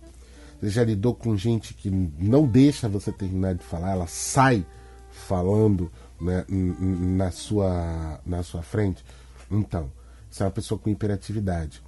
Você 0.61 0.71
já 0.71 0.85
lidou 0.85 1.17
com 1.17 1.37
gente 1.37 1.75
que 1.75 1.91
não 1.91 2.47
deixa 2.47 2.89
você 2.89 3.11
terminar 3.11 3.57
de 3.57 3.65
falar, 3.65 3.91
ela 3.91 4.07
sai 4.07 4.65
falando 5.11 5.91
né, 6.21 6.45
na, 6.49 7.33
sua, 7.33 8.21
na 8.25 8.45
sua 8.45 8.63
frente. 8.63 9.05
Então, 9.51 9.91
você 10.31 10.45
é 10.45 10.47
uma 10.47 10.53
pessoa 10.53 10.79
com 10.79 10.89
hiperatividade. 10.89 11.83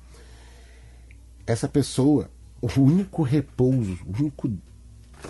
Essa 1.46 1.68
pessoa, 1.68 2.28
o 2.60 2.68
único 2.80 3.22
repouso, 3.22 3.98
o 4.04 4.18
único 4.18 4.50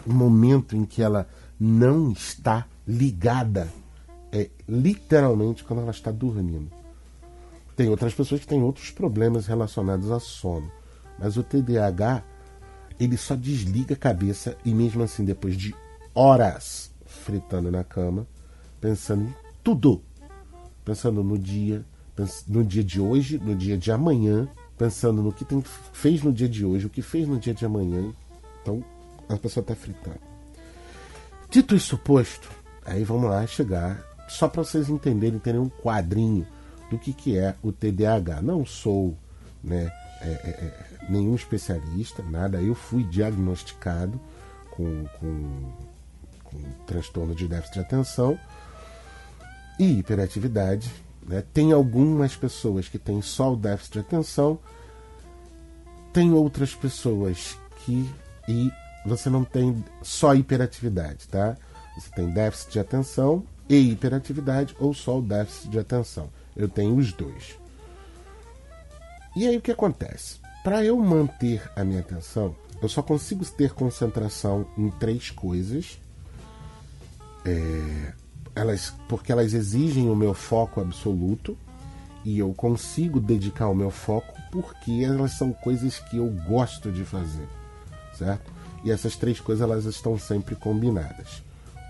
momento 0.06 0.74
em 0.74 0.86
que 0.86 1.02
ela 1.02 1.28
não 1.58 2.10
está 2.10 2.66
ligada 2.86 3.68
é 4.32 4.48
literalmente 4.68 5.64
quando 5.64 5.80
ela 5.82 5.90
está 5.90 6.10
dormindo. 6.10 6.70
Tem 7.76 7.88
outras 7.88 8.14
pessoas 8.14 8.40
que 8.40 8.46
têm 8.46 8.62
outros 8.62 8.90
problemas 8.90 9.46
relacionados 9.46 10.10
a 10.10 10.20
sono, 10.20 10.70
mas 11.18 11.36
o 11.36 11.42
TDAH 11.42 12.22
ele 12.98 13.16
só 13.16 13.34
desliga 13.34 13.94
a 13.94 13.98
cabeça 13.98 14.56
e 14.64 14.74
mesmo 14.74 15.02
assim 15.02 15.24
depois 15.24 15.56
de 15.56 15.74
horas 16.14 16.92
fritando 17.06 17.70
na 17.70 17.82
cama, 17.82 18.26
pensando 18.80 19.22
em 19.24 19.34
tudo, 19.64 20.02
pensando 20.84 21.24
no 21.24 21.38
dia, 21.38 21.84
no 22.46 22.62
dia 22.62 22.84
de 22.84 23.00
hoje, 23.00 23.38
no 23.38 23.54
dia 23.54 23.78
de 23.78 23.90
amanhã, 23.90 24.46
pensando 24.76 25.22
no 25.22 25.32
que 25.32 25.44
tem, 25.44 25.62
fez 25.92 26.22
no 26.22 26.32
dia 26.32 26.48
de 26.48 26.64
hoje, 26.64 26.86
o 26.86 26.90
que 26.90 27.02
fez 27.02 27.26
no 27.26 27.38
dia 27.38 27.54
de 27.54 27.64
amanhã. 27.64 28.12
Então 28.60 28.84
a 29.28 29.36
pessoa 29.36 29.62
está 29.62 29.74
fritando. 29.74 30.20
Dito 31.50 31.74
isso 31.74 31.96
posto, 31.96 32.48
aí 32.84 33.02
vamos 33.02 33.30
lá 33.30 33.46
chegar 33.46 34.09
só 34.30 34.48
para 34.48 34.62
vocês 34.62 34.88
entenderem, 34.88 35.38
terem 35.38 35.60
um 35.60 35.68
quadrinho 35.68 36.46
do 36.90 36.98
que, 36.98 37.12
que 37.12 37.36
é 37.36 37.54
o 37.62 37.72
TDAH. 37.72 38.40
Não 38.40 38.64
sou 38.64 39.16
né, 39.62 39.92
é, 40.20 40.28
é, 40.28 40.50
é, 40.50 41.06
nenhum 41.08 41.34
especialista, 41.34 42.22
nada. 42.22 42.60
Eu 42.60 42.74
fui 42.74 43.04
diagnosticado 43.04 44.20
com, 44.70 45.04
com, 45.18 45.72
com 46.44 46.58
transtorno 46.86 47.34
de 47.34 47.48
déficit 47.48 47.74
de 47.74 47.80
atenção 47.80 48.38
e 49.78 49.98
hiperatividade. 49.98 50.90
Né? 51.26 51.42
Tem 51.52 51.72
algumas 51.72 52.36
pessoas 52.36 52.88
que 52.88 52.98
têm 52.98 53.20
só 53.20 53.52
o 53.52 53.56
déficit 53.56 53.94
de 53.94 53.98
atenção, 54.00 54.58
tem 56.12 56.32
outras 56.32 56.74
pessoas 56.74 57.56
que 57.84 58.08
e 58.48 58.70
você 59.06 59.30
não 59.30 59.44
tem 59.44 59.84
só 60.02 60.34
hiperatividade, 60.34 61.28
tá? 61.28 61.56
Você 61.96 62.10
tem 62.10 62.30
déficit 62.30 62.72
de 62.72 62.80
atenção 62.80 63.44
e 63.70 63.92
hiperatividade 63.92 64.74
ou 64.80 64.92
só 64.92 65.20
o 65.20 65.22
déficit 65.22 65.70
de 65.70 65.78
atenção. 65.78 66.28
Eu 66.56 66.68
tenho 66.68 66.96
os 66.96 67.12
dois. 67.12 67.56
E 69.36 69.46
aí 69.46 69.56
o 69.56 69.60
que 69.60 69.70
acontece? 69.70 70.40
Para 70.64 70.84
eu 70.84 70.98
manter 70.98 71.70
a 71.76 71.84
minha 71.84 72.00
atenção, 72.00 72.54
eu 72.82 72.88
só 72.88 73.00
consigo 73.00 73.44
ter 73.46 73.72
concentração 73.72 74.66
em 74.76 74.90
três 74.90 75.30
coisas. 75.30 76.00
É, 77.44 78.12
elas, 78.56 78.92
porque 79.08 79.30
elas 79.30 79.54
exigem 79.54 80.10
o 80.10 80.16
meu 80.16 80.34
foco 80.34 80.80
absoluto 80.80 81.56
e 82.24 82.40
eu 82.40 82.52
consigo 82.52 83.20
dedicar 83.20 83.68
o 83.68 83.74
meu 83.74 83.90
foco 83.90 84.34
porque 84.50 85.02
elas 85.04 85.32
são 85.38 85.52
coisas 85.52 86.00
que 86.00 86.16
eu 86.16 86.28
gosto 86.48 86.90
de 86.90 87.04
fazer, 87.04 87.48
certo? 88.12 88.52
E 88.84 88.90
essas 88.90 89.14
três 89.16 89.38
coisas 89.38 89.62
elas 89.62 89.84
estão 89.84 90.18
sempre 90.18 90.56
combinadas, 90.56 91.42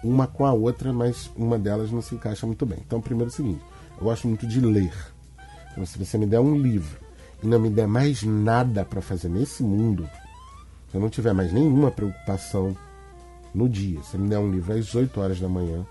uma 0.03 0.27
com 0.27 0.45
a 0.45 0.53
outra, 0.53 0.93
mas 0.93 1.31
uma 1.37 1.59
delas 1.59 1.91
não 1.91 2.01
se 2.01 2.15
encaixa 2.15 2.47
muito 2.47 2.65
bem. 2.65 2.79
Então, 2.87 3.01
primeiro 3.01 3.31
é 3.31 3.33
o 3.33 3.37
seguinte: 3.37 3.63
eu 3.99 4.05
gosto 4.05 4.27
muito 4.27 4.47
de 4.47 4.61
ler. 4.61 4.93
Então, 5.73 5.85
se 5.87 5.99
você 5.99 6.19
me 6.19 6.27
der 6.27 6.41
um 6.41 6.57
livro 6.57 6.99
e 7.43 7.47
não 7.47 7.59
me 7.59 7.71
der 7.71 7.87
mais 7.87 8.23
nada 8.23 8.85
para 8.85 9.01
fazer 9.01 9.29
nesse 9.29 9.63
mundo, 9.63 10.09
se 10.91 10.97
eu 10.97 11.01
não 11.01 11.09
tiver 11.09 11.33
mais 11.33 11.53
nenhuma 11.53 11.91
preocupação 11.91 12.77
no 13.55 13.69
dia, 13.69 14.03
se 14.03 14.19
me 14.19 14.29
der 14.29 14.39
um 14.39 14.51
livro 14.51 14.73
às 14.73 14.95
8 14.95 15.21
horas 15.21 15.41
da 15.41 15.49
manhã, 15.49 15.87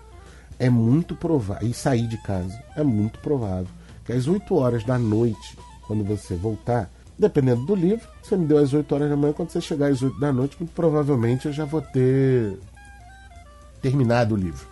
é 0.58 0.68
muito 0.68 1.14
provável, 1.14 1.66
e 1.66 1.72
sair 1.72 2.06
de 2.06 2.18
casa, 2.18 2.62
é 2.76 2.82
muito 2.82 3.18
provável 3.20 3.68
que 4.04 4.12
às 4.12 4.26
8 4.26 4.54
horas 4.54 4.84
da 4.84 4.98
noite, 4.98 5.56
quando 5.86 6.04
você 6.04 6.34
voltar, 6.34 6.90
dependendo 7.18 7.64
do 7.64 7.74
livro, 7.74 8.06
você 8.22 8.36
me 8.36 8.46
deu 8.46 8.58
às 8.58 8.72
8 8.72 8.94
horas 8.94 9.10
da 9.10 9.16
manhã, 9.16 9.32
quando 9.32 9.50
você 9.50 9.60
chegar 9.60 9.90
às 9.90 10.02
8 10.02 10.18
da 10.18 10.32
noite, 10.32 10.56
muito 10.58 10.72
provavelmente 10.72 11.46
eu 11.46 11.52
já 11.52 11.64
vou 11.64 11.80
ter 11.80 12.58
terminado 13.80 14.34
o 14.34 14.38
livro. 14.38 14.66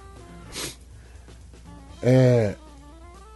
É, 2.02 2.54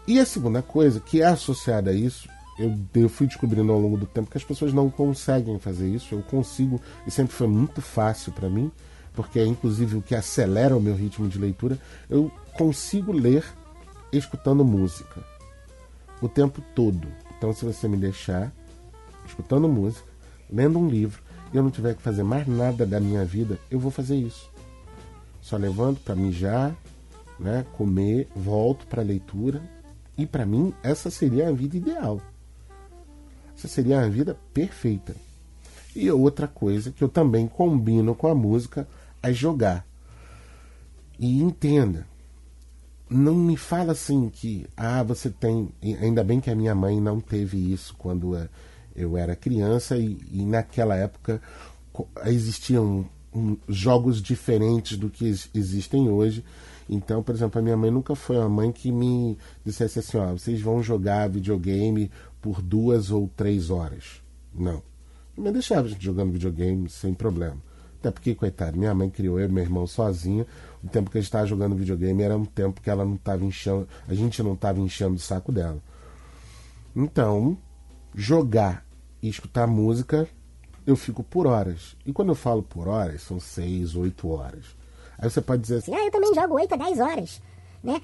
e 0.06 0.18
a 0.18 0.26
segunda 0.26 0.62
coisa, 0.62 1.00
que 1.00 1.22
é 1.22 1.26
associada 1.26 1.90
a 1.90 1.94
isso, 1.94 2.28
eu, 2.58 2.76
eu 2.94 3.08
fui 3.08 3.26
descobrindo 3.26 3.72
ao 3.72 3.78
longo 3.78 3.96
do 3.96 4.06
tempo 4.06 4.30
que 4.30 4.36
as 4.36 4.44
pessoas 4.44 4.72
não 4.72 4.90
conseguem 4.90 5.58
fazer 5.58 5.88
isso. 5.88 6.14
Eu 6.14 6.22
consigo, 6.22 6.80
e 7.06 7.10
sempre 7.10 7.34
foi 7.34 7.46
muito 7.46 7.80
fácil 7.80 8.32
para 8.32 8.48
mim, 8.48 8.70
porque 9.14 9.38
é 9.38 9.46
inclusive 9.46 9.96
o 9.96 10.02
que 10.02 10.14
acelera 10.14 10.76
o 10.76 10.80
meu 10.80 10.94
ritmo 10.94 11.28
de 11.28 11.38
leitura. 11.38 11.78
Eu 12.08 12.30
consigo 12.56 13.12
ler 13.12 13.44
escutando 14.12 14.64
música 14.64 15.22
o 16.20 16.28
tempo 16.28 16.62
todo. 16.74 17.08
Então, 17.36 17.52
se 17.52 17.64
você 17.64 17.88
me 17.88 17.96
deixar 17.96 18.52
escutando 19.26 19.68
música, 19.68 20.06
lendo 20.50 20.78
um 20.78 20.88
livro, 20.88 21.20
e 21.52 21.56
eu 21.56 21.62
não 21.62 21.70
tiver 21.70 21.94
que 21.94 22.02
fazer 22.02 22.22
mais 22.22 22.46
nada 22.46 22.86
da 22.86 23.00
minha 23.00 23.24
vida, 23.24 23.58
eu 23.70 23.78
vou 23.78 23.90
fazer 23.90 24.16
isso. 24.16 24.51
Só 25.42 25.58
levanto 25.58 26.00
para 26.00 26.16
mijar, 26.16 26.74
né, 27.38 27.66
comer, 27.76 28.28
volto 28.34 28.86
para 28.86 29.02
a 29.02 29.04
leitura 29.04 29.60
e 30.16 30.24
para 30.26 30.46
mim, 30.46 30.72
essa 30.82 31.10
seria 31.10 31.48
a 31.48 31.52
vida 31.52 31.76
ideal. 31.76 32.20
Essa 33.56 33.68
seria 33.68 34.00
a 34.00 34.08
vida 34.08 34.38
perfeita. 34.54 35.14
E 35.94 36.10
outra 36.10 36.46
coisa 36.46 36.90
que 36.90 37.02
eu 37.02 37.08
também 37.08 37.46
combino 37.46 38.14
com 38.14 38.28
a 38.28 38.34
música 38.34 38.86
é 39.22 39.32
jogar. 39.32 39.86
E 41.18 41.42
entenda, 41.42 42.06
não 43.08 43.34
me 43.34 43.56
fala 43.56 43.92
assim 43.92 44.28
que, 44.28 44.66
ah, 44.76 45.02
você 45.02 45.28
tem. 45.28 45.68
Ainda 46.00 46.24
bem 46.24 46.40
que 46.40 46.50
a 46.50 46.54
minha 46.54 46.74
mãe 46.74 47.00
não 47.00 47.20
teve 47.20 47.72
isso 47.72 47.94
quando 47.98 48.36
eh, 48.36 48.48
eu 48.96 49.16
era 49.16 49.36
criança 49.36 49.96
e, 49.96 50.18
e 50.30 50.44
naquela 50.44 50.96
época 50.96 51.40
existiam 52.24 53.06
um, 53.34 53.56
jogos 53.68 54.20
diferentes 54.20 54.96
do 54.96 55.08
que 55.08 55.26
existem 55.54 56.08
hoje 56.08 56.44
então, 56.88 57.22
por 57.22 57.34
exemplo, 57.34 57.58
a 57.58 57.62
minha 57.62 57.76
mãe 57.76 57.90
nunca 57.90 58.14
foi 58.14 58.36
uma 58.36 58.48
mãe 58.48 58.72
que 58.72 58.92
me 58.92 59.38
dissesse 59.64 59.98
assim: 59.98 60.18
ó, 60.18 60.32
vocês 60.32 60.60
vão 60.60 60.82
jogar 60.82 61.28
videogame 61.28 62.10
por 62.40 62.60
duas 62.60 63.10
ou 63.10 63.30
três 63.34 63.70
horas. 63.70 64.22
Não. 64.54 64.82
Me 65.36 65.50
deixava 65.50 65.88
jogando 65.88 66.32
videogame 66.32 66.88
sem 66.90 67.14
problema. 67.14 67.56
Até 67.98 68.10
porque, 68.10 68.34
coitado, 68.34 68.76
minha 68.76 68.92
mãe 68.92 69.08
criou 69.08 69.40
eu 69.40 69.48
e 69.48 69.52
meu 69.52 69.62
irmão 69.62 69.86
sozinha. 69.86 70.46
O 70.84 70.88
tempo 70.88 71.08
que 71.10 71.16
a 71.16 71.20
gente 71.20 71.28
estava 71.28 71.46
jogando 71.46 71.76
videogame 71.76 72.22
era 72.22 72.36
um 72.36 72.44
tempo 72.44 72.82
que 72.82 72.90
ela 72.90 73.04
não 73.04 73.14
estava 73.14 73.44
enchendo. 73.44 73.88
A 74.06 74.12
gente 74.12 74.42
não 74.42 74.54
estava 74.54 74.80
enchendo 74.80 75.14
o 75.14 75.20
saco 75.20 75.50
dela. 75.50 75.80
Então, 76.94 77.56
jogar 78.14 78.84
e 79.22 79.28
escutar 79.28 79.66
música, 79.66 80.28
eu 80.86 80.96
fico 80.96 81.22
por 81.22 81.46
horas. 81.46 81.96
E 82.04 82.12
quando 82.12 82.30
eu 82.30 82.34
falo 82.34 82.62
por 82.62 82.88
horas, 82.88 83.22
são 83.22 83.38
seis, 83.38 83.94
oito 83.94 84.28
horas. 84.28 84.64
Aí 85.18 85.30
você 85.30 85.40
pode 85.40 85.62
dizer 85.62 85.76
assim, 85.76 85.94
ah, 85.94 86.04
eu 86.04 86.10
também 86.10 86.34
jogo 86.34 86.54
8 86.54 86.74
a 86.74 86.76
10 86.76 86.98
horas, 86.98 87.40
né? 87.82 88.02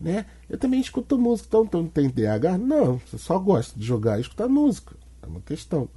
Né? 0.00 0.24
Eu 0.48 0.56
também 0.56 0.80
escuto 0.80 1.18
música, 1.18 1.48
então, 1.48 1.64
então 1.64 1.86
tem 1.88 2.08
DH? 2.08 2.56
Não, 2.60 2.98
você 2.98 3.18
só 3.18 3.36
gosta 3.38 3.76
de 3.78 3.84
jogar 3.84 4.18
e 4.18 4.20
escutar 4.20 4.48
música. 4.48 4.94
É 5.20 5.26
uma 5.26 5.40
questão. 5.40 5.88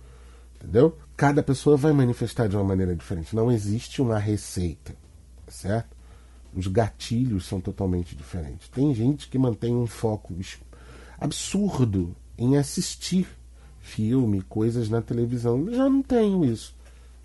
Entendeu? 0.56 0.98
Cada 1.16 1.44
pessoa 1.44 1.78
vai 1.78 1.94
manifestar 1.94 2.48
de 2.48 2.56
uma 2.56 2.64
maneira 2.64 2.96
diferente. 2.96 3.36
Não 3.36 3.52
existe 3.52 4.02
uma 4.02 4.18
receita, 4.18 4.96
certo? 5.48 5.96
Os 6.56 6.66
gatilhos 6.66 7.46
são 7.46 7.62
totalmente 7.62 8.16
diferentes. 8.16 8.68
Tem 8.70 8.94
gente 8.96 9.30
que 9.30 9.38
mantém 9.38 9.76
um 9.76 9.86
foco 9.86 10.36
absurdo 11.20 12.16
em 12.38 12.58
assistir 12.58 13.28
filme, 13.82 14.42
coisas 14.44 14.90
na 14.90 15.02
televisão. 15.02 15.68
Eu 15.68 15.74
já 15.74 15.90
não 15.90 16.02
tenho 16.02 16.46
isso. 16.46 16.74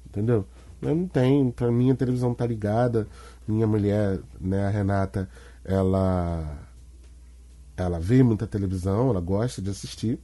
Entendeu? 0.06 0.46
Eu 0.82 0.94
não 0.94 1.06
tenho. 1.06 1.52
Para 1.52 1.70
mim 1.70 1.90
a 1.90 1.94
televisão 1.94 2.34
tá 2.34 2.46
ligada. 2.46 3.06
Minha 3.46 3.66
mulher, 3.66 4.18
né, 4.40 4.66
a 4.66 4.70
Renata, 4.70 5.28
ela 5.64 6.66
ela 7.76 8.00
vê 8.00 8.22
muita 8.22 8.46
televisão, 8.46 9.10
ela 9.10 9.20
gosta 9.20 9.60
de 9.60 9.70
assistir. 9.70 10.18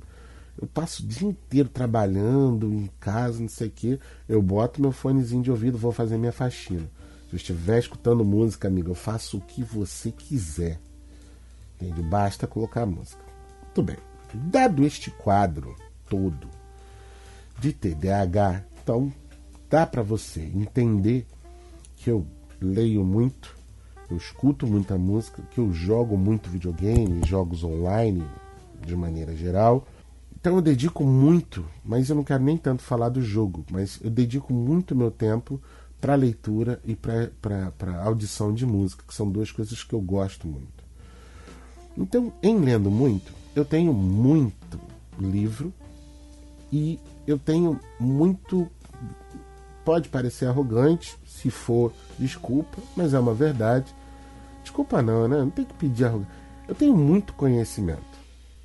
Eu 0.61 0.67
passo 0.67 1.03
o 1.03 1.07
dia 1.07 1.29
inteiro 1.29 1.69
trabalhando 1.69 2.73
em 2.73 2.91
casa, 2.99 3.41
não 3.41 3.49
sei 3.49 3.69
o 3.69 3.71
quê. 3.71 3.99
Eu 4.29 4.41
boto 4.43 4.81
meu 4.81 4.93
fonezinho 4.93 5.43
de 5.43 5.51
ouvido, 5.51 5.79
vou 5.79 5.93
fazer 5.93 6.17
minha 6.17 6.33
faxina. 6.33 6.89
Se 7.29 7.35
eu 7.35 7.37
estiver 7.37 7.79
escutando 7.79 8.25
música, 8.25 8.69
amigo, 8.69 8.91
eu 8.91 8.95
faço 8.95 9.39
o 9.39 9.41
que 9.41 9.62
você 9.62 10.11
quiser. 10.11 10.81
Entende? 11.81 12.03
Basta 12.03 12.47
colocar 12.47 12.83
a 12.83 12.87
música. 12.87 13.23
Muito 13.65 13.83
bem. 13.83 13.97
Dado 14.35 14.85
este 14.85 15.11
quadro 15.11 15.77
todo 16.12 16.47
de 17.59 17.73
TDAH, 17.73 18.64
então 18.83 19.11
dá 19.71 19.87
para 19.87 20.02
você 20.02 20.42
entender 20.42 21.26
que 21.97 22.11
eu 22.11 22.26
leio 22.61 23.02
muito, 23.02 23.57
eu 24.11 24.16
escuto 24.19 24.66
muita 24.66 24.99
música, 24.99 25.42
que 25.50 25.59
eu 25.59 25.73
jogo 25.73 26.19
muito 26.19 26.50
videogame, 26.50 27.26
jogos 27.26 27.64
online 27.64 28.23
de 28.85 28.95
maneira 28.95 29.35
geral. 29.35 29.87
Então 30.38 30.57
eu 30.57 30.61
dedico 30.61 31.02
muito, 31.02 31.64
mas 31.83 32.11
eu 32.11 32.16
não 32.16 32.25
quero 32.25 32.45
nem 32.45 32.59
tanto 32.59 32.83
falar 32.83 33.09
do 33.09 33.23
jogo, 33.23 33.64
mas 33.71 33.99
eu 34.02 34.11
dedico 34.11 34.52
muito 34.52 34.95
meu 34.95 35.11
tempo 35.11 35.59
para 35.99 36.14
leitura 36.14 36.78
e 36.85 36.95
para 36.95 38.02
audição 38.02 38.52
de 38.52 38.66
música, 38.66 39.04
que 39.07 39.14
são 39.14 39.31
duas 39.31 39.50
coisas 39.50 39.83
que 39.83 39.95
eu 39.95 40.00
gosto 40.00 40.47
muito. 40.47 40.85
Então, 41.97 42.33
em 42.42 42.59
lendo 42.59 42.90
muito, 42.90 43.33
eu 43.54 43.64
tenho 43.64 43.95
muito 43.95 44.78
livro 45.19 45.73
e 46.73 46.99
eu 47.26 47.38
tenho 47.38 47.79
muito. 48.00 48.69
Pode 49.85 50.09
parecer 50.09 50.47
arrogante, 50.47 51.19
se 51.26 51.50
for, 51.50 51.93
desculpa, 52.19 52.79
mas 52.97 53.12
é 53.14 53.19
uma 53.19 53.35
verdade. 53.35 53.95
Desculpa 54.62 55.02
não, 55.02 55.26
né? 55.26 55.38
Não 55.38 55.50
tem 55.50 55.64
que 55.64 55.75
pedir 55.75 56.05
arrogância. 56.05 56.33
Eu 56.69 56.75
tenho 56.75 56.97
muito 56.97 57.35
conhecimento. 57.35 58.00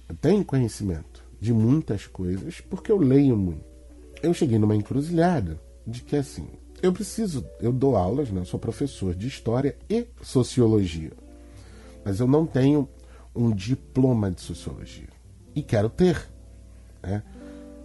Eu 0.08 0.16
tenho 0.16 0.46
conhecimento 0.46 1.24
de 1.42 1.52
muitas 1.52 2.06
coisas 2.06 2.62
porque 2.62 2.92
eu 2.92 2.98
leio 2.98 3.36
muito. 3.36 3.66
Eu 4.22 4.34
cheguei 4.34 4.58
numa 4.58 4.76
encruzilhada 4.76 5.60
de 5.86 6.02
que 6.02 6.16
assim, 6.16 6.48
eu 6.82 6.94
preciso, 6.94 7.46
eu 7.60 7.74
dou 7.74 7.96
aulas, 7.96 8.30
né? 8.30 8.44
sou 8.46 8.60
professor 8.60 9.16
de 9.16 9.28
história 9.28 9.76
e 9.90 10.06
sociologia. 10.22 11.12
Mas 12.06 12.20
eu 12.20 12.28
não 12.28 12.46
tenho 12.46 12.88
um 13.36 13.52
diploma 13.52 14.32
de 14.32 14.42
sociologia. 14.42 15.10
E 15.56 15.62
quero 15.62 15.90
ter. 15.90 16.28
Né? 17.02 17.24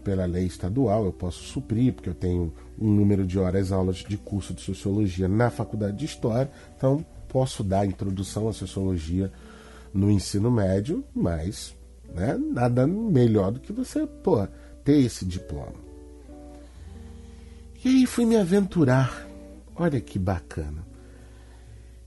Pela 0.04 0.26
lei 0.26 0.47
estadual, 0.47 1.04
eu 1.04 1.12
posso 1.12 1.42
suprir, 1.44 1.92
porque 1.92 2.09
eu 2.09 2.14
tenho 2.14 2.52
um 2.78 2.90
número 2.92 3.25
de 3.25 3.38
horas 3.38 3.71
aulas 3.71 3.99
de 3.99 4.16
curso 4.16 4.52
de 4.52 4.61
sociologia 4.61 5.28
na 5.28 5.50
faculdade 5.50 5.97
de 5.97 6.04
história, 6.04 6.50
então 6.76 7.04
posso 7.28 7.62
dar 7.62 7.87
introdução 7.87 8.49
à 8.49 8.52
sociologia 8.52 9.32
no 9.94 10.11
ensino 10.11 10.50
médio, 10.50 11.04
mas 11.14 11.75
né, 12.14 12.37
nada 12.37 12.87
melhor 12.87 13.52
do 13.52 13.61
que 13.61 13.73
você 13.73 14.06
pô, 14.06 14.47
ter 14.85 14.99
esse 14.99 15.25
diploma. 15.25 15.75
E 17.85 17.88
aí 17.88 18.06
fui 18.06 18.25
me 18.25 18.37
aventurar. 18.37 19.26
Olha 19.75 20.00
que 20.00 20.18
bacana. 20.18 20.87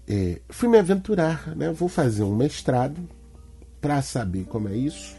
É, 0.08 0.40
fui 0.50 0.70
me 0.70 0.78
aventurar, 0.78 1.56
né? 1.56 1.72
Vou 1.72 1.90
fazer 1.90 2.24
um 2.24 2.36
mestrado 2.36 3.02
para 3.82 4.02
saber 4.02 4.46
como 4.46 4.70
é 4.70 4.76
isso, 4.76 5.16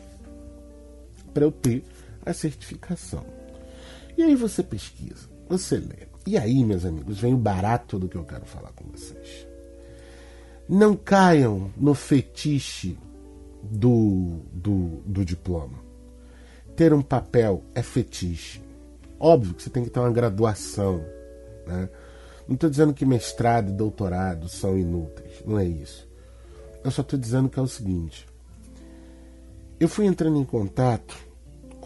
para 1.35 1.45
eu 1.45 1.53
ter 1.53 1.85
a 2.27 2.35
certificação. 2.35 3.25
E 4.19 4.23
aí 4.23 4.35
você 4.35 4.63
pesquisa, 4.63 5.29
você 5.49 5.77
lê. 5.77 6.09
E 6.27 6.37
aí, 6.37 6.65
meus 6.65 6.85
amigos, 6.85 7.21
vem 7.21 7.33
o 7.33 7.39
barato 7.39 7.99
do 7.99 8.09
que 8.09 8.17
eu 8.17 8.25
quero 8.25 8.45
falar 8.45 8.73
com 8.73 8.85
vocês. 8.91 9.47
Não 10.69 10.97
caiam 10.97 11.71
no 11.77 11.95
fetiche 11.95 12.99
do, 13.63 14.41
do, 14.53 15.03
do 15.07 15.25
diploma. 15.25 15.79
Ter 16.75 16.93
um 16.93 17.03
papel 17.03 17.63
é 17.75 17.83
fetiche. 17.83 18.61
Óbvio 19.21 19.55
que 19.55 19.63
você 19.63 19.71
tem 19.71 19.85
que 19.85 19.91
ter 19.91 20.01
uma 20.01 20.11
graduação. 20.11 20.99
Né? 21.67 21.89
Não 22.49 22.55
estou 22.55 22.69
dizendo 22.69 22.93
que 22.93 23.07
mestrado 23.07 23.71
e 23.71 23.73
doutorado 23.73 24.49
são 24.49 24.77
inúteis. 24.77 25.43
Não 25.47 25.59
é 25.59 25.65
isso. 25.65 26.09
Eu 26.83 26.91
só 26.91 27.03
estou 27.03 27.19
dizendo 27.19 27.49
que 27.49 27.59
é 27.59 27.63
o 27.63 27.69
seguinte. 27.69 28.27
Eu 29.79 29.89
fui 29.89 30.07
entrando 30.07 30.39
em 30.39 30.45
contato 30.45 31.26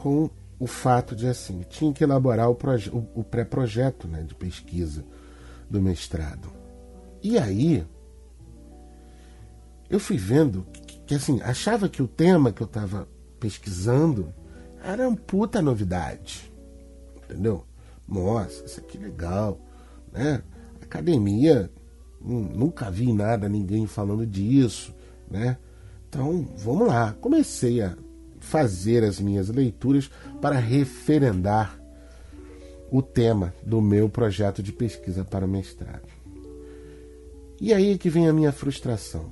com 0.03 0.31
o 0.59 0.67
fato 0.67 1.17
de 1.17 1.27
assim, 1.27 1.63
tinha 1.69 1.93
que 1.93 2.05
elaborar 2.05 2.51
o, 2.51 2.57
o, 3.15 3.25
pré-projeto 3.25 4.07
né, 4.07 4.23
de 4.23 4.35
pesquisa 4.35 5.05
do 5.69 5.81
mestrado. 5.81 6.51
E 7.23 7.39
aí 7.39 7.87
eu 9.89 9.99
fui 9.99 10.17
vendo 10.17 10.67
que, 10.73 11.01
que 11.01 11.15
assim, 11.15 11.41
achava 11.43 11.89
que 11.89 12.03
o 12.03 12.09
tema 12.09 12.53
que 12.53 12.63
eu 12.63 12.67
estava 12.67 13.09
pesquisando 13.39 14.33
era 14.83 15.09
uma 15.09 15.17
puta 15.17 15.63
novidade 15.63 16.51
entendeu? 17.31 17.65
Nossa, 18.09 18.65
isso 18.65 18.81
aqui 18.81 18.99
é 18.99 19.03
legal, 19.03 19.61
né? 20.13 20.43
Academia, 20.83 21.71
hum, 22.21 22.49
nunca 22.55 22.91
vi 22.91 23.13
nada, 23.13 23.49
ninguém 23.49 23.87
falando 23.87 24.27
disso, 24.27 24.93
né? 25.31 25.57
Então, 26.09 26.49
vamos 26.59 26.89
lá. 26.89 27.15
Comecei 27.21 27.81
a 27.81 27.97
fazer 28.51 29.05
as 29.05 29.21
minhas 29.21 29.49
leituras 29.49 30.11
para 30.41 30.59
referendar 30.59 31.81
o 32.91 33.01
tema 33.01 33.55
do 33.65 33.81
meu 33.81 34.09
projeto 34.09 34.61
de 34.61 34.73
pesquisa 34.73 35.25
para 35.25 35.47
mestrado. 35.47 36.09
E 37.61 37.73
aí 37.73 37.93
é 37.93 37.99
que 37.99 38.11
vem 38.11 38.29
a 38.29 38.33
minha 38.33 38.51
frustração. 38.51 39.31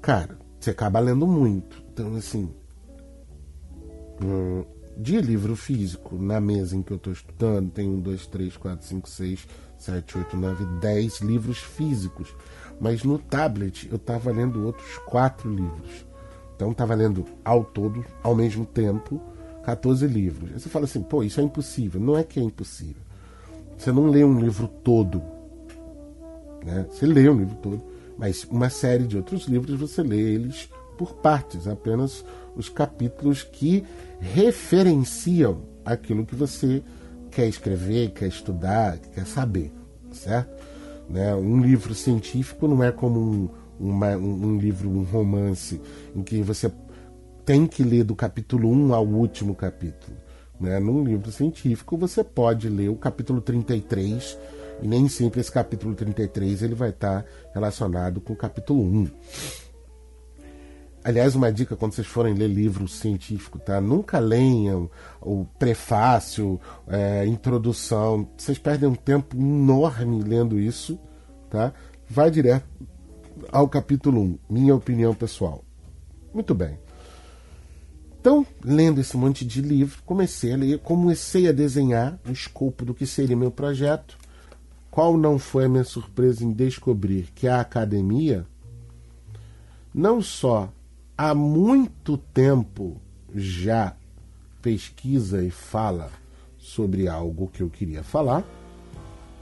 Cara, 0.00 0.38
você 0.60 0.70
acaba 0.70 1.00
lendo 1.00 1.26
muito. 1.26 1.82
Então, 1.92 2.14
assim, 2.14 2.54
hum, 4.22 4.64
de 4.96 5.20
livro 5.20 5.56
físico 5.56 6.16
na 6.16 6.40
mesa 6.40 6.76
em 6.76 6.82
que 6.82 6.92
eu 6.92 6.98
estou 6.98 7.12
estudando, 7.12 7.72
tem 7.72 7.88
um, 7.88 7.98
dois, 7.98 8.28
três, 8.28 8.56
quatro, 8.56 8.86
cinco, 8.86 9.08
seis, 9.08 9.44
sete, 9.76 10.16
oito, 10.16 10.36
nove, 10.36 10.64
dez 10.80 11.20
livros 11.20 11.58
físicos. 11.58 12.32
Mas 12.80 13.02
no 13.02 13.18
tablet 13.18 13.88
eu 13.90 13.96
estava 13.96 14.30
lendo 14.30 14.64
outros 14.64 14.98
quatro 14.98 15.52
livros. 15.52 16.09
Então 16.60 16.72
estava 16.72 16.94
lendo 16.94 17.24
ao 17.42 17.64
todo, 17.64 18.04
ao 18.22 18.34
mesmo 18.34 18.66
tempo, 18.66 19.18
14 19.64 20.06
livros. 20.06 20.52
Aí 20.52 20.60
você 20.60 20.68
fala 20.68 20.84
assim, 20.84 21.00
pô, 21.00 21.22
isso 21.22 21.40
é 21.40 21.42
impossível. 21.42 21.98
Não 21.98 22.18
é 22.18 22.22
que 22.22 22.38
é 22.38 22.42
impossível. 22.42 23.02
Você 23.78 23.90
não 23.90 24.08
lê 24.08 24.22
um 24.22 24.38
livro 24.38 24.68
todo. 24.68 25.22
Né? 26.62 26.84
Você 26.90 27.06
lê 27.06 27.30
um 27.30 27.38
livro 27.38 27.54
todo, 27.62 27.82
mas 28.18 28.44
uma 28.44 28.68
série 28.68 29.06
de 29.06 29.16
outros 29.16 29.46
livros 29.46 29.80
você 29.80 30.02
lê 30.02 30.20
eles 30.20 30.68
por 30.98 31.14
partes, 31.14 31.66
apenas 31.66 32.22
os 32.54 32.68
capítulos 32.68 33.42
que 33.42 33.82
referenciam 34.20 35.62
aquilo 35.82 36.26
que 36.26 36.34
você 36.34 36.82
quer 37.30 37.48
escrever, 37.48 38.10
quer 38.10 38.26
estudar, 38.26 38.98
quer 38.98 39.24
saber, 39.24 39.72
certo? 40.12 40.62
Né? 41.08 41.34
Um 41.34 41.62
livro 41.62 41.94
científico 41.94 42.68
não 42.68 42.84
é 42.84 42.92
como 42.92 43.18
um, 43.18 43.48
uma, 43.80 44.16
um 44.16 44.58
livro, 44.58 44.90
um 44.90 45.02
romance, 45.02 45.80
em 46.14 46.22
que 46.22 46.42
você 46.42 46.70
tem 47.44 47.66
que 47.66 47.82
ler 47.82 48.04
do 48.04 48.14
capítulo 48.14 48.70
1 48.70 48.94
ao 48.94 49.06
último 49.06 49.54
capítulo. 49.54 50.16
Né? 50.60 50.78
Num 50.78 51.02
livro 51.02 51.32
científico, 51.32 51.96
você 51.96 52.22
pode 52.22 52.68
ler 52.68 52.90
o 52.90 52.96
capítulo 52.96 53.40
33, 53.40 54.38
e 54.82 54.86
nem 54.86 55.08
sempre 55.08 55.40
esse 55.40 55.50
capítulo 55.50 55.94
33 55.94 56.62
ele 56.62 56.74
vai 56.74 56.90
estar 56.90 57.24
relacionado 57.54 58.20
com 58.20 58.34
o 58.34 58.36
capítulo 58.36 58.82
1. 58.82 59.08
Aliás, 61.02 61.34
uma 61.34 61.50
dica 61.50 61.74
quando 61.76 61.94
vocês 61.94 62.06
forem 62.06 62.34
ler 62.34 62.48
livro 62.48 62.86
científico, 62.86 63.58
tá? 63.58 63.80
Nunca 63.80 64.18
leiam 64.18 64.90
o 65.18 65.46
prefácio, 65.58 66.60
é, 66.86 67.24
introdução. 67.26 68.28
Vocês 68.36 68.58
perdem 68.58 68.86
um 68.86 68.94
tempo 68.94 69.34
enorme 69.34 70.22
lendo 70.22 70.58
isso, 70.58 71.00
tá? 71.48 71.72
Vai 72.06 72.30
direto 72.30 72.66
ao 73.50 73.68
capítulo 73.68 74.20
1, 74.22 74.38
minha 74.48 74.74
opinião 74.74 75.14
pessoal. 75.14 75.64
Muito 76.32 76.54
bem. 76.54 76.78
Então, 78.20 78.46
lendo 78.62 79.00
esse 79.00 79.16
monte 79.16 79.46
de 79.46 79.62
livro, 79.62 80.02
comecei 80.04 80.52
a 80.52 80.56
ler, 80.56 80.78
comecei 80.80 81.48
a 81.48 81.52
desenhar 81.52 82.18
o 82.28 82.30
escopo 82.30 82.84
do 82.84 82.92
que 82.92 83.06
seria 83.06 83.36
meu 83.36 83.50
projeto. 83.50 84.18
Qual 84.90 85.16
não 85.16 85.38
foi 85.38 85.64
a 85.64 85.68
minha 85.68 85.84
surpresa 85.84 86.44
em 86.44 86.52
descobrir 86.52 87.30
que 87.34 87.48
a 87.48 87.60
academia 87.60 88.46
não 89.94 90.20
só 90.20 90.70
há 91.16 91.34
muito 91.34 92.18
tempo 92.18 93.00
já 93.34 93.96
pesquisa 94.60 95.42
e 95.42 95.50
fala 95.50 96.10
sobre 96.58 97.08
algo 97.08 97.48
que 97.48 97.62
eu 97.62 97.70
queria 97.70 98.02
falar, 98.02 98.44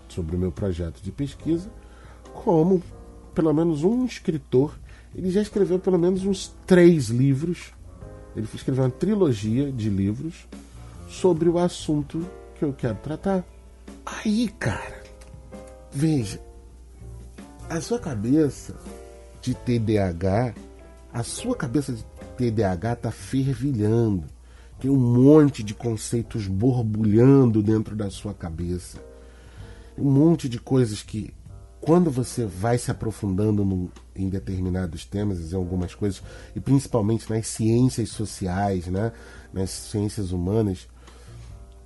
sobre 0.09 0.37
o 0.37 0.39
meu 0.39 0.53
projeto 0.53 1.03
de 1.03 1.11
pesquisa, 1.11 1.69
como 2.33 2.83
pelo 3.39 3.55
menos 3.55 3.85
um 3.85 4.05
escritor, 4.05 4.77
ele 5.15 5.31
já 5.31 5.41
escreveu 5.41 5.79
pelo 5.79 5.97
menos 5.97 6.25
uns 6.25 6.53
três 6.67 7.07
livros, 7.09 7.73
ele 8.35 8.49
escreveu 8.53 8.83
uma 8.83 8.91
trilogia 8.91 9.71
de 9.71 9.89
livros 9.89 10.49
sobre 11.09 11.49
o 11.49 11.57
assunto 11.57 12.27
que 12.57 12.65
eu 12.65 12.73
quero 12.73 12.97
tratar. 12.97 13.45
Aí, 14.05 14.49
cara, 14.59 15.05
veja, 15.93 16.41
a 17.71 17.81
sua 17.81 18.01
cabeça 18.01 18.75
de 19.41 19.55
TDAH 19.55 20.55
a 21.13 21.23
sua 21.23 21.55
cabeça 21.55 21.93
de 21.93 22.05
TDAH 22.37 22.93
está 22.95 23.11
fervilhando. 23.13 24.25
Tem 24.81 24.91
um 24.91 24.97
monte 24.97 25.63
de 25.63 25.75
conceitos 25.75 26.49
borbulhando 26.49 27.63
dentro 27.63 27.95
da 27.95 28.11
sua 28.11 28.35
cabeça. 28.35 28.99
Um 29.97 30.11
monte 30.11 30.49
de 30.49 30.59
coisas 30.59 31.05
que, 31.05 31.33
quando 31.81 32.11
você 32.11 32.45
vai 32.45 32.77
se 32.79 32.91
aprofundando 32.91 33.65
no, 33.65 33.91
em 34.15 34.29
determinados 34.29 35.05
temas, 35.05 35.53
em 35.53 35.57
algumas 35.57 35.95
coisas, 35.95 36.23
e 36.55 36.61
principalmente 36.61 37.31
nas 37.31 37.47
ciências 37.47 38.11
sociais, 38.11 38.87
né, 38.87 39.13
nas 39.53 39.71
ciências 39.71 40.33
humanas, 40.33 40.89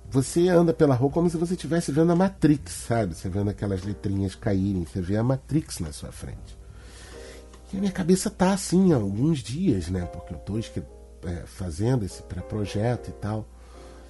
você 0.09 0.47
anda 0.47 0.73
pela 0.73 0.93
rua 0.93 1.09
como 1.09 1.29
se 1.29 1.37
você 1.37 1.53
estivesse 1.53 1.91
vendo 1.91 2.11
a 2.11 2.15
Matrix, 2.15 2.71
sabe? 2.71 3.15
Você 3.15 3.27
vendo 3.27 3.49
aquelas 3.49 3.83
letrinhas 3.83 4.35
caírem, 4.35 4.85
você 4.85 5.01
vê 5.01 5.17
a 5.17 5.23
Matrix 5.23 5.79
na 5.79 5.91
sua 5.91 6.11
frente. 6.11 6.55
E 7.73 7.77
a 7.77 7.79
minha 7.79 7.91
cabeça 7.91 8.29
tá 8.29 8.53
assim 8.53 8.93
há 8.93 8.97
alguns 8.97 9.39
dias, 9.39 9.89
né? 9.89 10.05
Porque 10.05 10.35
eu 10.35 10.37
estou 10.37 10.59
é, 11.23 11.47
fazendo 11.47 12.05
esse 12.05 12.21
pré-projeto 12.21 13.09
e 13.09 13.13
tal. 13.13 13.47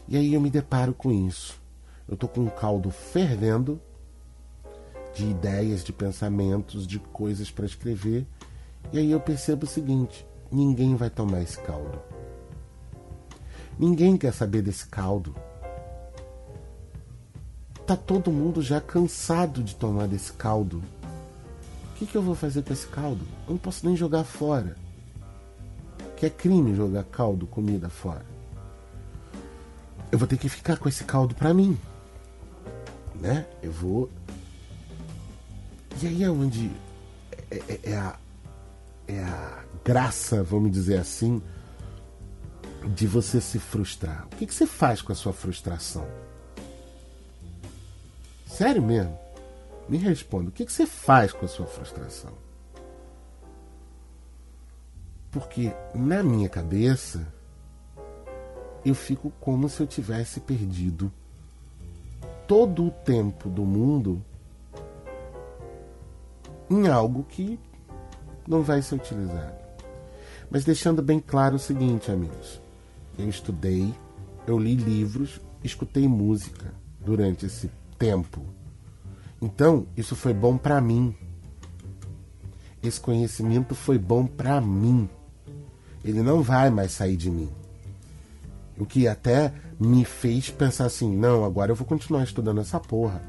E 0.05 0.17
aí 0.17 0.33
eu 0.33 0.41
me 0.41 0.49
deparo 0.49 0.93
com 0.93 1.09
isso. 1.09 1.55
Eu 2.05 2.17
tô 2.17 2.27
com 2.27 2.41
um 2.41 2.49
caldo 2.49 2.91
fervendo 2.91 3.79
de 5.13 5.25
ideias, 5.25 5.83
de 5.83 5.93
pensamentos, 5.93 6.87
de 6.87 6.99
coisas 6.99 7.51
para 7.51 7.65
escrever. 7.65 8.25
E 8.91 8.97
aí 8.97 9.11
eu 9.11 9.19
percebo 9.19 9.65
o 9.65 9.69
seguinte: 9.69 10.25
ninguém 10.51 10.95
vai 10.95 11.09
tomar 11.09 11.41
esse 11.41 11.59
caldo. 11.59 11.99
Ninguém 13.77 14.17
quer 14.17 14.33
saber 14.33 14.61
desse 14.61 14.87
caldo. 14.87 15.35
Tá 17.85 17.97
todo 17.97 18.31
mundo 18.31 18.61
já 18.61 18.79
cansado 18.79 19.63
de 19.63 19.75
tomar 19.75 20.07
desse 20.07 20.31
caldo. 20.33 20.81
O 21.91 21.95
que, 21.95 22.05
que 22.05 22.15
eu 22.15 22.21
vou 22.21 22.35
fazer 22.35 22.63
com 22.63 22.71
esse 22.71 22.87
caldo? 22.87 23.25
Eu 23.47 23.51
não 23.51 23.57
posso 23.57 23.85
nem 23.85 23.95
jogar 23.95 24.23
fora. 24.23 24.75
Que 26.15 26.25
é 26.25 26.29
crime 26.29 26.75
jogar 26.75 27.03
caldo, 27.03 27.45
comida 27.45 27.89
fora. 27.89 28.25
Eu 30.11 30.17
vou 30.17 30.27
ter 30.27 30.37
que 30.37 30.47
ficar 30.47 30.77
com 30.77 30.87
esse 30.87 31.03
caldo 31.03 31.35
para 31.35 31.53
mim. 31.53 31.77
Né? 33.15 33.45
Eu 33.61 33.71
vou. 33.71 34.09
E 36.03 36.07
aí 36.07 36.23
é 36.23 36.29
onde 36.29 36.69
é, 37.49 37.55
é, 37.55 37.79
é 37.91 37.95
a, 37.95 38.19
é 39.07 39.19
a 39.23 39.63
graça, 39.85 40.43
vamos 40.43 40.69
dizer 40.69 40.99
assim, 40.99 41.41
de 42.93 43.07
você 43.07 43.39
se 43.39 43.57
frustrar. 43.57 44.25
O 44.25 44.35
que, 44.35 44.45
que 44.45 44.53
você 44.53 44.67
faz 44.67 45.01
com 45.01 45.13
a 45.13 45.15
sua 45.15 45.31
frustração? 45.31 46.05
Sério 48.45 48.81
mesmo? 48.81 49.17
Me 49.87 49.97
responda. 49.97 50.49
O 50.49 50.51
que, 50.51 50.65
que 50.65 50.73
você 50.73 50.85
faz 50.85 51.31
com 51.31 51.45
a 51.45 51.47
sua 51.47 51.67
frustração? 51.67 52.33
Porque 55.31 55.73
na 55.95 56.21
minha 56.21 56.49
cabeça 56.49 57.25
eu 58.83 58.93
fico 58.93 59.31
como 59.39 59.69
se 59.69 59.79
eu 59.79 59.87
tivesse 59.87 60.41
perdido 60.41 61.09
todo 62.45 62.87
o 62.87 62.91
tempo 62.91 63.49
do 63.49 63.63
mundo 63.63 64.21
em 66.73 66.87
algo 66.87 67.23
que 67.23 67.59
não 68.47 68.63
vai 68.63 68.81
ser 68.81 68.95
utilizado. 68.95 69.53
Mas 70.49 70.63
deixando 70.63 71.01
bem 71.01 71.19
claro 71.19 71.55
o 71.55 71.59
seguinte, 71.59 72.11
amigos: 72.11 72.59
eu 73.17 73.29
estudei, 73.29 73.93
eu 74.47 74.57
li 74.57 74.75
livros, 74.75 75.39
escutei 75.63 76.07
música 76.07 76.73
durante 76.99 77.45
esse 77.45 77.69
tempo. 77.97 78.41
Então, 79.41 79.85
isso 79.95 80.15
foi 80.15 80.33
bom 80.33 80.57
para 80.57 80.81
mim. 80.81 81.15
Esse 82.81 82.99
conhecimento 82.99 83.75
foi 83.75 83.97
bom 83.97 84.25
para 84.25 84.59
mim. 84.59 85.09
Ele 86.03 86.21
não 86.21 86.41
vai 86.41 86.69
mais 86.69 86.91
sair 86.91 87.15
de 87.15 87.29
mim. 87.29 87.49
O 88.77 88.85
que 88.85 89.07
até 89.07 89.53
me 89.79 90.03
fez 90.03 90.49
pensar 90.49 90.85
assim: 90.85 91.15
não, 91.15 91.45
agora 91.45 91.71
eu 91.71 91.75
vou 91.75 91.85
continuar 91.85 92.23
estudando 92.23 92.61
essa 92.61 92.79
porra. 92.79 93.21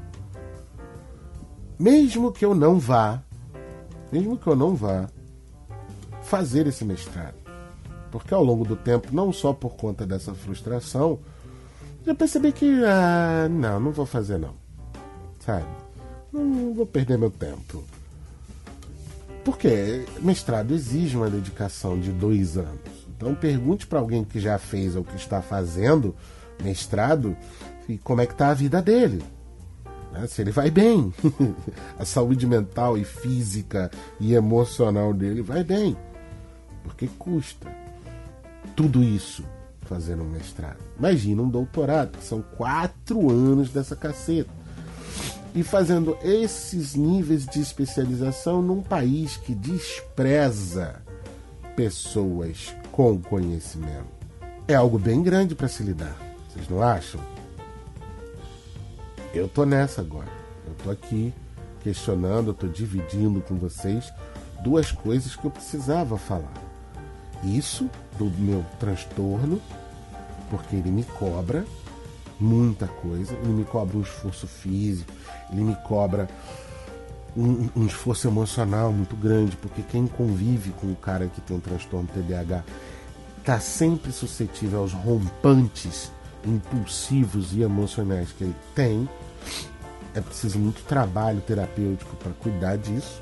Mesmo 1.77 2.31
que 2.31 2.45
eu 2.45 2.55
não 2.55 2.79
vá, 2.79 3.21
mesmo 4.11 4.37
que 4.37 4.47
eu 4.47 4.55
não 4.55 4.75
vá 4.75 5.07
fazer 6.23 6.67
esse 6.67 6.83
mestrado. 6.83 7.35
Porque 8.11 8.33
ao 8.33 8.43
longo 8.43 8.63
do 8.63 8.75
tempo, 8.75 9.09
não 9.11 9.31
só 9.33 9.53
por 9.53 9.75
conta 9.75 10.05
dessa 10.05 10.33
frustração, 10.33 11.19
já 12.05 12.13
percebi 12.13 12.51
que, 12.51 12.83
ah, 12.85 13.47
não, 13.49 13.79
não 13.79 13.91
vou 13.91 14.05
fazer 14.05 14.37
não. 14.37 14.53
Sabe? 15.39 15.65
Não 16.31 16.73
vou 16.73 16.85
perder 16.85 17.17
meu 17.17 17.31
tempo. 17.31 17.83
Porque 19.43 20.05
mestrado 20.21 20.73
exige 20.73 21.15
uma 21.15 21.29
dedicação 21.29 21.99
de 21.99 22.11
dois 22.11 22.57
anos. 22.57 23.05
Então 23.15 23.33
pergunte 23.33 23.87
para 23.87 23.99
alguém 23.99 24.23
que 24.23 24.39
já 24.39 24.57
fez 24.57 24.95
ou 24.95 25.03
que 25.03 25.15
está 25.15 25.41
fazendo 25.41 26.15
mestrado 26.63 27.35
e 27.87 27.97
como 27.97 28.21
é 28.21 28.25
que 28.25 28.33
está 28.33 28.49
a 28.49 28.53
vida 28.53 28.81
dele. 28.81 29.23
Né? 30.15 30.27
Se 30.27 30.41
ele 30.41 30.51
vai 30.51 30.71
bem. 30.71 31.13
a 31.99 32.05
saúde 32.05 32.47
mental 32.47 32.97
e 32.97 33.03
física 33.03 33.91
e 34.19 34.33
emocional 34.33 35.13
dele 35.13 35.41
vai 35.41 35.63
bem. 35.63 35.95
Porque 36.83 37.07
custa 37.19 37.69
tudo 38.75 39.03
isso 39.03 39.43
fazendo 39.81 40.23
um 40.23 40.29
mestrado. 40.29 40.77
Imagina 40.97 41.41
um 41.41 41.49
doutorado, 41.49 42.17
que 42.17 42.23
são 42.23 42.41
quatro 42.41 43.29
anos 43.29 43.69
dessa 43.69 43.95
caceta. 43.95 44.49
E 45.53 45.63
fazendo 45.63 46.17
esses 46.21 46.95
níveis 46.95 47.45
de 47.45 47.61
especialização 47.61 48.61
num 48.61 48.81
país 48.81 49.37
que 49.37 49.53
despreza 49.55 51.01
pessoas 51.75 52.75
com 52.91 53.21
conhecimento. 53.21 54.15
É 54.67 54.75
algo 54.75 54.97
bem 54.97 55.21
grande 55.21 55.55
para 55.55 55.67
se 55.67 55.83
lidar. 55.83 56.15
Vocês 56.49 56.67
não 56.67 56.81
acham? 56.81 57.21
Eu 59.35 59.49
tô 59.49 59.65
nessa 59.65 59.99
agora. 59.99 60.31
Eu 60.65 60.73
tô 60.81 60.89
aqui 60.89 61.33
questionando, 61.83 62.47
eu 62.47 62.53
tô 62.53 62.67
dividindo 62.67 63.41
com 63.41 63.55
vocês 63.55 64.11
duas 64.63 64.91
coisas 64.91 65.35
que 65.35 65.45
eu 65.45 65.51
precisava 65.51 66.17
falar 66.17 66.53
isso 67.43 67.89
do 68.17 68.25
meu 68.25 68.65
transtorno, 68.79 69.61
porque 70.49 70.77
ele 70.77 70.89
me 70.89 71.03
cobra 71.03 71.65
muita 72.39 72.87
coisa, 72.87 73.35
ele 73.35 73.51
me 73.51 73.65
cobra 73.65 73.97
um 73.97 74.01
esforço 74.01 74.47
físico, 74.47 75.11
ele 75.51 75.63
me 75.63 75.75
cobra 75.83 76.27
um, 77.35 77.69
um, 77.75 77.85
esforço 77.85 78.27
emocional 78.27 78.91
muito 78.91 79.15
grande, 79.15 79.57
porque 79.57 79.81
quem 79.83 80.07
convive 80.07 80.71
com 80.71 80.87
o 80.87 80.95
cara 80.95 81.27
que 81.27 81.41
tem 81.41 81.57
um 81.57 81.59
transtorno 81.59 82.07
TDAH 82.07 82.63
está 83.37 83.59
sempre 83.59 84.11
suscetível 84.11 84.79
aos 84.79 84.93
rompantes 84.93 86.11
impulsivos 86.45 87.53
e 87.53 87.61
emocionais 87.61 88.31
que 88.31 88.43
ele 88.43 88.55
tem. 88.73 89.07
É 90.13 90.21
preciso 90.21 90.57
muito 90.57 90.83
trabalho 90.83 91.41
terapêutico 91.41 92.15
para 92.15 92.31
cuidar 92.33 92.77
disso. 92.77 93.21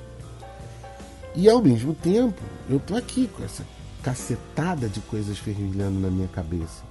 E 1.36 1.50
ao 1.50 1.62
mesmo 1.62 1.96
tempo, 1.96 2.42
eu 2.70 2.80
tô 2.80 2.96
aqui 2.96 3.28
com 3.28 3.44
essa 3.44 3.66
cacetada 4.04 4.88
de 4.88 5.00
coisas 5.02 5.38
fervilhando 5.40 6.00
na 6.00 6.10
minha 6.10 6.28
cabeça 6.28 6.84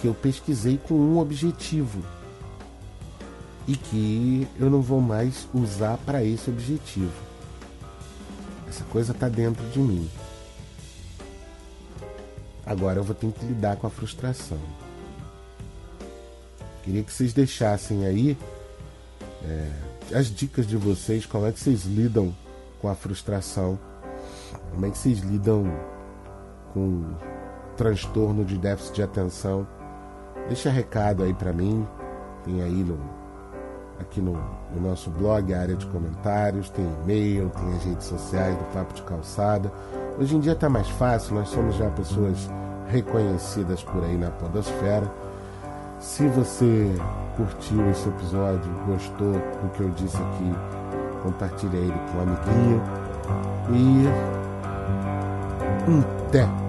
que 0.00 0.06
eu 0.06 0.14
pesquisei 0.14 0.78
com 0.78 0.94
um 0.94 1.18
objetivo 1.18 2.02
e 3.66 3.76
que 3.76 4.46
eu 4.58 4.70
não 4.70 4.80
vou 4.80 5.00
mais 5.00 5.46
usar 5.52 5.98
para 5.98 6.24
esse 6.24 6.48
objetivo. 6.48 7.12
Essa 8.68 8.84
coisa 8.84 9.12
está 9.12 9.28
dentro 9.28 9.64
de 9.70 9.78
mim. 9.78 10.08
Agora 12.64 12.98
eu 12.98 13.04
vou 13.04 13.14
ter 13.14 13.30
que 13.32 13.44
lidar 13.44 13.76
com 13.76 13.86
a 13.86 13.90
frustração. 13.90 14.58
Queria 16.84 17.02
que 17.02 17.12
vocês 17.12 17.32
deixassem 17.32 18.06
aí 18.06 18.36
é, 19.44 19.70
as 20.16 20.26
dicas 20.26 20.66
de 20.66 20.76
vocês, 20.76 21.26
como 21.26 21.46
é 21.46 21.52
que 21.52 21.60
vocês 21.60 21.84
lidam 21.84 22.34
com 22.80 22.88
a 22.88 22.94
frustração, 22.94 23.78
como 24.72 24.86
é 24.86 24.90
que 24.90 24.98
vocês 24.98 25.18
lidam 25.18 25.64
com 26.72 27.04
transtorno 27.76 28.44
de 28.44 28.58
déficit 28.58 28.96
de 28.96 29.02
atenção, 29.02 29.66
deixa 30.48 30.70
recado 30.70 31.22
aí 31.22 31.32
para 31.32 31.52
mim. 31.52 31.86
Tem 32.44 32.62
aí 32.62 32.84
no, 32.84 32.98
aqui 34.00 34.20
no, 34.20 34.32
no, 34.74 34.80
nosso 34.80 35.10
blog 35.10 35.52
a 35.52 35.60
área 35.60 35.76
de 35.76 35.86
comentários, 35.86 36.70
tem 36.70 36.84
e-mail, 37.02 37.50
tem 37.50 37.76
as 37.76 37.84
redes 37.84 38.06
sociais 38.06 38.56
do 38.56 38.64
Papo 38.72 38.94
de 38.94 39.02
Calçada. 39.02 39.72
Hoje 40.18 40.36
em 40.36 40.40
dia 40.40 40.52
está 40.52 40.68
mais 40.68 40.88
fácil, 40.88 41.34
nós 41.34 41.48
somos 41.48 41.76
já 41.76 41.88
pessoas 41.90 42.50
reconhecidas 42.88 43.82
por 43.82 44.02
aí 44.02 44.16
na 44.16 44.30
podosfera. 44.30 45.10
Se 46.00 46.26
você 46.28 46.94
curtiu 47.36 47.90
esse 47.90 48.08
episódio, 48.08 48.70
gostou 48.86 49.32
do 49.32 49.68
que 49.74 49.80
eu 49.80 49.90
disse 49.90 50.16
aqui, 50.16 50.54
compartilhe 51.22 51.76
ele 51.76 51.94
com 52.10 52.18
um 52.18 52.22
amiguinho. 52.22 52.82
E 53.74 54.06
até 56.28 56.67